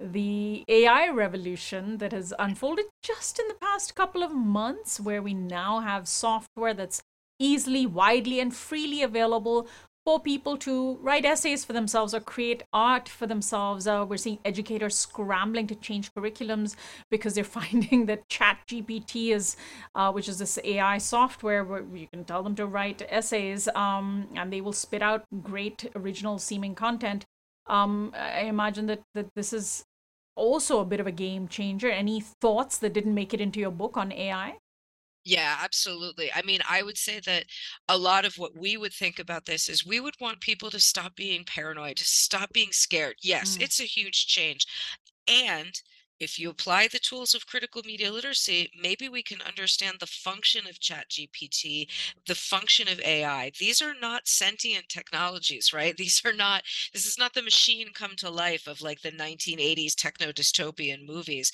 the 0.00 0.64
AI 0.66 1.08
revolution 1.10 1.98
that 1.98 2.12
has 2.12 2.34
unfolded 2.36 2.86
just 3.04 3.38
in 3.38 3.46
the 3.46 3.54
past 3.54 3.94
couple 3.94 4.24
of 4.24 4.34
months, 4.34 4.98
where 4.98 5.22
we 5.22 5.34
now 5.34 5.78
have 5.80 6.08
software 6.08 6.74
that's 6.74 7.00
easily, 7.38 7.86
widely, 7.86 8.40
and 8.40 8.54
freely 8.54 9.02
available 9.02 9.68
for 10.04 10.18
people 10.20 10.56
to 10.58 10.96
write 11.00 11.24
essays 11.24 11.64
for 11.64 11.72
themselves 11.72 12.12
or 12.12 12.20
create 12.20 12.62
art 12.72 13.08
for 13.08 13.26
themselves. 13.26 13.86
Uh, 13.86 14.04
we're 14.08 14.16
seeing 14.16 14.38
educators 14.44 14.96
scrambling 14.96 15.66
to 15.68 15.74
change 15.76 16.12
curriculums 16.12 16.74
because 17.10 17.34
they're 17.34 17.44
finding 17.60 18.06
that 18.06 18.28
Chat 18.28 18.58
GPT 18.68 19.34
is, 19.34 19.56
uh, 19.94 20.10
which 20.10 20.28
is 20.28 20.38
this 20.38 20.58
AI 20.64 20.98
software 20.98 21.64
where 21.64 21.84
you 21.94 22.08
can 22.12 22.24
tell 22.24 22.42
them 22.42 22.54
to 22.56 22.66
write 22.66 23.02
essays 23.08 23.68
um, 23.74 24.28
and 24.34 24.52
they 24.52 24.60
will 24.60 24.72
spit 24.72 25.02
out 25.02 25.24
great 25.42 25.90
original 25.94 26.38
seeming 26.38 26.74
content. 26.74 27.24
Um, 27.68 28.12
I 28.16 28.42
imagine 28.42 28.86
that, 28.86 29.02
that 29.14 29.28
this 29.36 29.52
is 29.52 29.84
also 30.34 30.80
a 30.80 30.84
bit 30.84 31.00
of 31.00 31.06
a 31.06 31.12
game 31.12 31.46
changer. 31.46 31.90
Any 31.90 32.20
thoughts 32.20 32.78
that 32.78 32.92
didn't 32.92 33.14
make 33.14 33.32
it 33.32 33.40
into 33.40 33.60
your 33.60 33.70
book 33.70 33.96
on 33.96 34.10
AI? 34.12 34.56
Yeah, 35.24 35.56
absolutely. 35.60 36.32
I 36.32 36.42
mean, 36.42 36.60
I 36.68 36.82
would 36.82 36.98
say 36.98 37.20
that 37.20 37.46
a 37.88 37.96
lot 37.96 38.24
of 38.24 38.38
what 38.38 38.56
we 38.56 38.76
would 38.76 38.92
think 38.92 39.18
about 39.20 39.44
this 39.46 39.68
is 39.68 39.86
we 39.86 40.00
would 40.00 40.16
want 40.20 40.40
people 40.40 40.68
to 40.70 40.80
stop 40.80 41.14
being 41.14 41.44
paranoid, 41.44 41.96
to 41.98 42.04
stop 42.04 42.52
being 42.52 42.72
scared. 42.72 43.16
Yes, 43.22 43.56
Mm. 43.56 43.60
it's 43.60 43.78
a 43.80 43.84
huge 43.84 44.26
change. 44.26 44.66
And 45.28 45.80
if 46.22 46.38
you 46.38 46.50
apply 46.50 46.86
the 46.88 46.98
tools 47.00 47.34
of 47.34 47.46
critical 47.46 47.82
media 47.84 48.12
literacy, 48.12 48.70
maybe 48.80 49.08
we 49.08 49.22
can 49.22 49.42
understand 49.42 49.96
the 49.98 50.06
function 50.06 50.66
of 50.68 50.78
ChatGPT, 50.78 51.88
the 52.26 52.34
function 52.34 52.86
of 52.88 53.00
AI. 53.00 53.50
These 53.58 53.82
are 53.82 53.94
not 54.00 54.28
sentient 54.28 54.88
technologies, 54.88 55.72
right? 55.72 55.96
These 56.02 56.22
are 56.24 56.32
not, 56.32 56.62
this 56.92 57.06
is 57.06 57.18
not 57.18 57.34
the 57.34 57.42
machine 57.42 57.88
come 57.92 58.12
to 58.18 58.30
life 58.30 58.66
of 58.66 58.80
like 58.80 59.00
the 59.02 59.12
1980s 59.12 59.94
techno 59.94 60.32
dystopian 60.32 61.06
movies. 61.06 61.52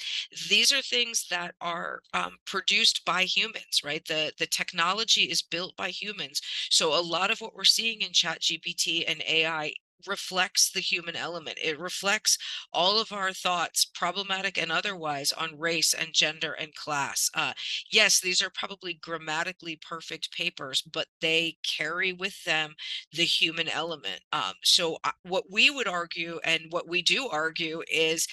These 0.49 0.73
are 0.73 0.83
things 0.83 1.27
that 1.31 1.55
are 1.61 2.01
um, 2.15 2.37
produced 2.45 3.05
by 3.05 3.25
humans, 3.25 3.83
right? 3.85 4.05
The, 4.07 4.33
the 4.39 4.47
technology 4.47 5.25
is 5.25 5.43
built 5.43 5.77
by 5.77 5.91
humans. 5.91 6.41
So 6.71 6.99
a 6.99 7.01
lot 7.01 7.31
of 7.31 7.41
what 7.41 7.55
we're 7.55 7.65
seeing 7.65 8.03
in 8.03 8.11
ChatGPT 8.11 9.05
and 9.09 9.23
AI 9.27 9.73
reflects 10.07 10.71
the 10.71 10.81
human 10.81 11.17
element. 11.17 11.59
It 11.63 11.79
reflects 11.79 12.39
all 12.73 13.01
of 13.01 13.13
our 13.13 13.33
thoughts, 13.33 13.85
problematic 13.85 14.59
and 14.59 14.71
otherwise, 14.71 15.33
on 15.33 15.59
race 15.59 15.95
and 15.95 16.13
gender 16.13 16.53
and 16.53 16.75
class. 16.75 17.31
Uh, 17.35 17.53
yes, 17.91 18.21
these 18.21 18.43
are 18.43 18.51
probably 18.51 18.95
grammatically 18.95 19.77
perfect 19.77 20.33
papers, 20.33 20.83
but 20.83 21.09
they 21.21 21.57
carry 21.67 22.13
with 22.13 22.45
them 22.45 22.75
the 23.13 23.25
human 23.25 23.69
element. 23.69 24.21
Um, 24.33 24.55
so, 24.63 24.99
uh, 25.05 25.11
what 25.23 25.45
we 25.51 25.71
would 25.71 25.89
argue 25.89 26.41
and 26.45 26.67
what 26.71 26.89
we 26.89 27.03
do 27.03 27.29
argue 27.29 27.83
is 27.91 28.27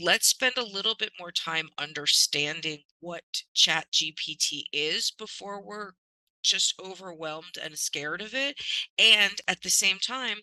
let's 0.00 0.26
spend 0.26 0.56
a 0.56 0.64
little 0.64 0.94
bit 0.94 1.12
more 1.20 1.30
time 1.30 1.68
understanding 1.78 2.78
what 3.00 3.22
chat 3.54 3.86
gpt 3.92 4.64
is 4.72 5.12
before 5.12 5.60
we're 5.60 5.92
just 6.44 6.74
overwhelmed 6.80 7.58
and 7.62 7.78
scared 7.78 8.22
of 8.22 8.34
it. 8.34 8.56
And 8.98 9.40
at 9.48 9.62
the 9.62 9.70
same 9.70 9.98
time, 9.98 10.38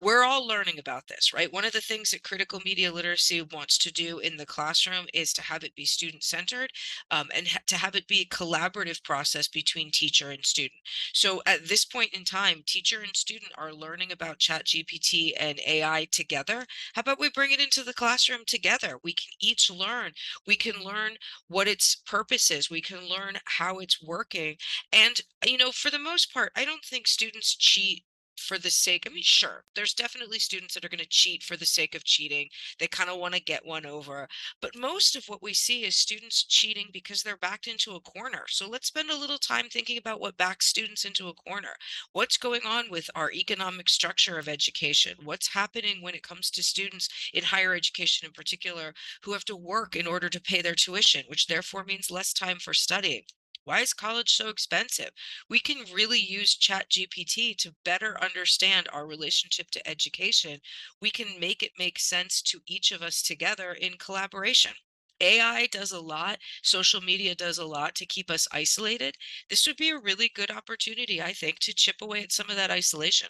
we're 0.00 0.24
all 0.24 0.46
learning 0.46 0.78
about 0.78 1.08
this, 1.08 1.32
right? 1.34 1.52
One 1.52 1.64
of 1.64 1.72
the 1.72 1.80
things 1.80 2.10
that 2.10 2.22
critical 2.22 2.60
media 2.64 2.90
literacy 2.90 3.42
wants 3.42 3.76
to 3.78 3.92
do 3.92 4.18
in 4.20 4.36
the 4.36 4.46
classroom 4.46 5.06
is 5.12 5.32
to 5.34 5.42
have 5.42 5.62
it 5.62 5.74
be 5.74 5.84
student 5.84 6.24
centered 6.24 6.70
um, 7.10 7.28
and 7.34 7.46
ha- 7.48 7.58
to 7.66 7.76
have 7.76 7.94
it 7.94 8.06
be 8.06 8.20
a 8.20 8.34
collaborative 8.34 9.02
process 9.04 9.46
between 9.46 9.90
teacher 9.90 10.30
and 10.30 10.44
student. 10.44 10.80
So 11.12 11.42
at 11.44 11.68
this 11.68 11.84
point 11.84 12.14
in 12.14 12.24
time, 12.24 12.62
teacher 12.66 13.00
and 13.00 13.14
student 13.14 13.52
are 13.58 13.74
learning 13.74 14.12
about 14.12 14.38
Chat 14.38 14.64
GPT 14.66 15.32
and 15.38 15.60
AI 15.66 16.06
together. 16.10 16.64
How 16.94 17.00
about 17.00 17.20
we 17.20 17.28
bring 17.28 17.52
it 17.52 17.60
into 17.60 17.82
the 17.82 17.92
classroom 17.92 18.40
together? 18.46 18.98
We 19.04 19.12
can 19.12 19.32
each 19.40 19.70
learn. 19.70 20.12
We 20.46 20.56
can 20.56 20.82
learn 20.82 21.16
what 21.48 21.68
its 21.68 21.96
purpose 22.06 22.50
is. 22.50 22.70
We 22.70 22.80
can 22.80 23.06
learn 23.08 23.34
how 23.44 23.78
it's 23.78 24.02
working. 24.02 24.56
And, 24.92 25.20
you 25.46 25.58
know, 25.58 25.72
for 25.72 25.90
the 25.90 25.98
most 25.98 26.32
part, 26.32 26.52
I 26.56 26.64
don't 26.64 26.84
think 26.84 27.06
students 27.06 27.54
cheat 27.56 28.04
for 28.40 28.58
the 28.58 28.70
sake 28.70 29.06
i 29.06 29.12
mean 29.12 29.22
sure 29.22 29.64
there's 29.74 29.92
definitely 29.92 30.38
students 30.38 30.72
that 30.72 30.84
are 30.84 30.88
going 30.88 30.98
to 30.98 31.06
cheat 31.08 31.42
for 31.42 31.56
the 31.56 31.66
sake 31.66 31.94
of 31.94 32.04
cheating 32.04 32.48
they 32.78 32.86
kind 32.86 33.10
of 33.10 33.18
want 33.18 33.34
to 33.34 33.40
get 33.40 33.64
one 33.66 33.84
over 33.84 34.26
but 34.62 34.76
most 34.76 35.14
of 35.14 35.24
what 35.26 35.42
we 35.42 35.52
see 35.52 35.84
is 35.84 35.94
students 35.94 36.44
cheating 36.44 36.86
because 36.92 37.22
they're 37.22 37.36
backed 37.36 37.66
into 37.66 37.96
a 37.96 38.00
corner 38.00 38.44
so 38.48 38.68
let's 38.68 38.88
spend 38.88 39.10
a 39.10 39.16
little 39.16 39.38
time 39.38 39.66
thinking 39.68 39.98
about 39.98 40.20
what 40.20 40.36
backs 40.38 40.66
students 40.66 41.04
into 41.04 41.28
a 41.28 41.34
corner. 41.34 41.74
What's 42.12 42.36
going 42.36 42.62
on 42.66 42.90
with 42.90 43.10
our 43.14 43.30
economic 43.32 43.88
structure 43.88 44.38
of 44.38 44.48
education? 44.48 45.16
What's 45.24 45.52
happening 45.52 46.02
when 46.02 46.14
it 46.14 46.22
comes 46.22 46.50
to 46.52 46.62
students 46.62 47.08
in 47.34 47.44
higher 47.44 47.74
education 47.74 48.26
in 48.26 48.32
particular 48.32 48.94
who 49.22 49.32
have 49.32 49.44
to 49.46 49.56
work 49.56 49.96
in 49.96 50.06
order 50.06 50.28
to 50.28 50.40
pay 50.40 50.62
their 50.62 50.74
tuition 50.74 51.24
which 51.28 51.46
therefore 51.46 51.84
means 51.84 52.10
less 52.10 52.32
time 52.32 52.58
for 52.58 52.74
studying 52.74 53.22
why 53.64 53.80
is 53.80 53.92
college 53.92 54.32
so 54.32 54.48
expensive? 54.48 55.10
We 55.48 55.58
can 55.58 55.84
really 55.92 56.18
use 56.18 56.56
Chat 56.56 56.88
GPT 56.90 57.56
to 57.58 57.74
better 57.84 58.20
understand 58.22 58.88
our 58.92 59.06
relationship 59.06 59.70
to 59.72 59.88
education. 59.88 60.60
We 61.00 61.10
can 61.10 61.38
make 61.38 61.62
it 61.62 61.72
make 61.78 61.98
sense 61.98 62.42
to 62.42 62.60
each 62.66 62.90
of 62.90 63.02
us 63.02 63.22
together 63.22 63.72
in 63.72 63.94
collaboration. 63.98 64.72
AI 65.20 65.66
does 65.66 65.92
a 65.92 66.00
lot, 66.00 66.38
social 66.62 67.00
media 67.00 67.34
does 67.34 67.58
a 67.58 67.64
lot 67.64 67.94
to 67.96 68.06
keep 68.06 68.30
us 68.30 68.48
isolated. 68.52 69.16
This 69.50 69.66
would 69.66 69.76
be 69.76 69.90
a 69.90 69.98
really 69.98 70.30
good 70.34 70.50
opportunity, 70.50 71.20
I 71.20 71.32
think, 71.32 71.58
to 71.60 71.74
chip 71.74 71.96
away 72.00 72.22
at 72.22 72.32
some 72.32 72.48
of 72.48 72.56
that 72.56 72.70
isolation. 72.70 73.28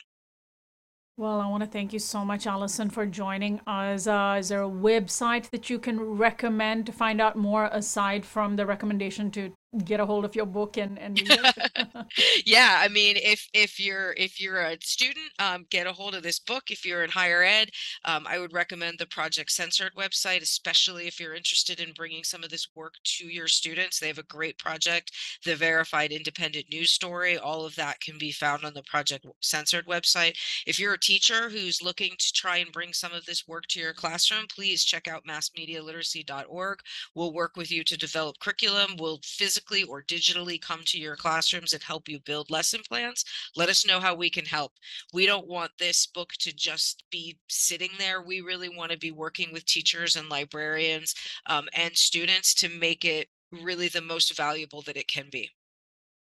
Well, 1.17 1.41
I 1.41 1.49
want 1.49 1.63
to 1.65 1.69
thank 1.69 1.93
you 1.93 1.99
so 1.99 2.25
much, 2.25 2.47
Allison, 2.47 2.89
for 2.89 3.05
joining 3.05 3.61
us. 3.67 4.07
Uh, 4.07 4.37
is 4.39 4.49
there 4.49 4.63
a 4.63 4.69
website 4.71 5.51
that 5.51 5.69
you 5.69 5.79
can 5.79 6.01
recommend 6.01 6.87
to 6.87 6.93
find 6.93 7.21
out 7.21 7.37
more 7.37 7.69
aside 7.73 8.25
from 8.25 8.57
the 8.57 8.65
recommendation 8.65 9.31
to 9.33 9.53
get 9.85 10.01
a 10.01 10.07
hold 10.07 10.25
of 10.25 10.35
your 10.35 10.47
book 10.47 10.77
and 10.77 10.99
and 10.99 11.21
yeah 12.45 12.79
i 12.81 12.89
mean 12.89 13.17
if 13.17 13.49
if 13.55 13.79
you're 13.79 14.13
if 14.17 14.41
you're 14.41 14.63
a 14.63 14.77
student 14.83 15.31
um, 15.39 15.65
get 15.71 15.87
a 15.87 15.93
hold 15.93 16.15
of 16.15 16.23
this 16.23 16.39
book. 16.39 16.71
If 16.71 16.85
you're 16.85 17.05
in 17.05 17.11
higher 17.11 17.43
ed 17.43 17.71
um, 18.05 18.27
i 18.29 18.39
would 18.39 18.53
recommend 18.53 18.99
the 18.99 19.07
project 19.07 19.53
censored 19.53 19.95
website 19.97 20.43
especially 20.43 21.07
if 21.07 21.21
you're 21.21 21.35
interested 21.35 21.79
in 21.79 21.93
bringing 21.93 22.25
some 22.25 22.43
of 22.43 22.51
this 22.51 22.69
work 22.75 22.95
to 23.05 23.29
your 23.29 23.47
students. 23.47 23.99
They 23.99 24.09
have 24.09 24.19
a 24.19 24.25
great 24.25 24.59
project 24.59 25.13
the 25.45 25.55
verified 25.55 26.11
independent 26.13 26.67
news 26.71 26.91
story. 26.91 27.39
All 27.39 27.65
of 27.65 27.77
that 27.77 28.01
can 28.01 28.19
be 28.19 28.33
found 28.33 28.65
on 28.65 28.75
the 28.75 28.83
project 28.83 29.27
censored 29.41 29.87
website. 29.87 30.37
If 30.67 30.79
you're 30.79 30.95
a 30.95 31.01
teacher 31.01 31.49
who's 31.49 31.83
looking 31.83 32.13
to 32.19 32.33
try 32.33 32.59
and 32.59 32.73
bring 32.73 32.93
some 32.93 33.13
of 33.13 33.25
this 33.25 33.47
work 33.47 33.67
to 33.69 33.81
your 33.81 33.95
classroom 33.95 34.47
please 34.49 34.85
check 34.85 35.07
out 35.07 35.25
massmedialiteracy.org 35.27 36.81
we'll 37.15 37.33
work 37.33 37.57
with 37.57 37.71
you 37.71 37.85
to 37.85 37.97
develop 37.97 38.39
curriculum. 38.41 38.97
We'll 38.99 39.21
physically 39.25 39.60
physically 39.61 39.85
or 39.85 40.03
digitally 40.03 40.61
come 40.61 40.81
to 40.87 40.99
your 40.99 41.17
classrooms 41.17 41.73
and 41.73 41.83
help 41.83 42.09
you 42.09 42.19
build 42.21 42.51
lesson 42.51 42.81
plans, 42.89 43.25
let 43.57 43.69
us 43.69 43.87
know 43.87 44.01
how 44.01 44.15
we 44.15 44.31
can 44.31 44.45
help. 44.45 44.73
We 45.13 45.27
don't 45.27 45.49
want 45.49 45.73
this 45.79 46.07
book 46.07 46.33
to 46.41 46.55
just 46.55 47.05
be 47.11 47.39
sitting 47.49 47.91
there. 47.99 48.23
We 48.23 48.41
really 48.41 48.69
want 48.69 48.93
to 48.93 48.99
be 48.99 49.13
working 49.13 49.53
with 49.53 49.65
teachers 49.67 50.17
and 50.17 50.29
librarians 50.29 51.15
um, 51.47 51.69
and 51.75 51.97
students 51.97 52.55
to 52.55 52.69
make 52.69 53.05
it 53.05 53.29
really 53.63 53.89
the 53.89 54.01
most 54.01 54.37
valuable 54.37 54.83
that 54.83 54.97
it 54.97 55.09
can 55.09 55.27
be. 55.31 55.51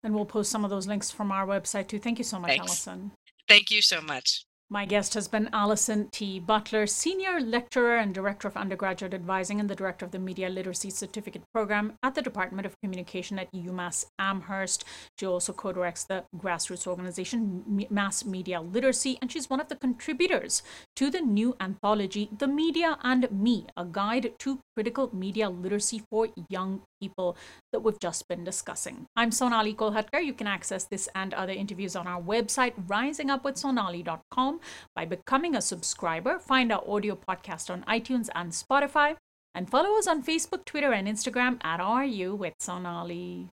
And 0.02 0.14
we'll 0.14 0.26
post 0.26 0.50
some 0.50 0.64
of 0.64 0.70
those 0.70 0.86
links 0.86 1.10
from 1.10 1.30
our 1.30 1.46
website 1.46 1.86
too. 1.88 1.98
Thank 1.98 2.18
you 2.18 2.24
so 2.24 2.40
much, 2.40 2.50
Thanks. 2.50 2.66
Allison. 2.66 3.12
Thank 3.48 3.70
you 3.70 3.82
so 3.82 4.00
much. 4.00 4.44
My 4.72 4.86
guest 4.86 5.12
has 5.12 5.28
been 5.28 5.50
Allison 5.52 6.08
T. 6.12 6.40
Butler, 6.40 6.86
Senior 6.86 7.40
Lecturer 7.40 7.98
and 7.98 8.14
Director 8.14 8.48
of 8.48 8.56
Undergraduate 8.56 9.12
Advising 9.12 9.60
and 9.60 9.68
the 9.68 9.74
Director 9.74 10.06
of 10.06 10.12
the 10.12 10.18
Media 10.18 10.48
Literacy 10.48 10.88
Certificate 10.88 11.42
Program 11.52 11.98
at 12.02 12.14
the 12.14 12.22
Department 12.22 12.64
of 12.64 12.80
Communication 12.80 13.38
at 13.38 13.52
UMass 13.52 14.06
Amherst. 14.18 14.86
She 15.20 15.26
also 15.26 15.52
co 15.52 15.72
directs 15.74 16.04
the 16.04 16.24
grassroots 16.34 16.86
organization 16.86 17.86
Mass 17.90 18.24
Media 18.24 18.62
Literacy, 18.62 19.18
and 19.20 19.30
she's 19.30 19.50
one 19.50 19.60
of 19.60 19.68
the 19.68 19.76
contributors 19.76 20.62
to 20.96 21.10
the 21.10 21.20
new 21.20 21.56
anthology, 21.60 22.28
The 22.36 22.46
Media 22.46 22.98
and 23.02 23.30
Me, 23.32 23.66
a 23.76 23.84
guide 23.84 24.32
to 24.40 24.60
critical 24.76 25.14
media 25.14 25.48
literacy 25.48 26.02
for 26.10 26.28
young 26.48 26.82
people 27.00 27.36
that 27.72 27.80
we've 27.80 27.98
just 28.00 28.28
been 28.28 28.44
discussing. 28.44 29.06
I'm 29.16 29.30
Sonali 29.30 29.74
Kolhatkar. 29.74 30.24
You 30.24 30.34
can 30.34 30.46
access 30.46 30.84
this 30.84 31.08
and 31.14 31.32
other 31.34 31.52
interviews 31.52 31.96
on 31.96 32.06
our 32.06 32.20
website, 32.20 32.74
risingupwithsonali.com, 32.86 34.60
by 34.94 35.04
becoming 35.04 35.56
a 35.56 35.62
subscriber. 35.62 36.38
Find 36.38 36.72
our 36.72 36.82
audio 36.86 37.16
podcast 37.16 37.70
on 37.70 37.84
iTunes 37.84 38.28
and 38.34 38.52
Spotify. 38.52 39.16
And 39.54 39.68
follow 39.68 39.98
us 39.98 40.06
on 40.06 40.22
Facebook, 40.22 40.64
Twitter, 40.64 40.92
and 40.92 41.06
Instagram 41.06 41.58
at 41.62 41.80
RU 41.80 42.34
with 42.34 42.54
Sonali. 42.58 43.48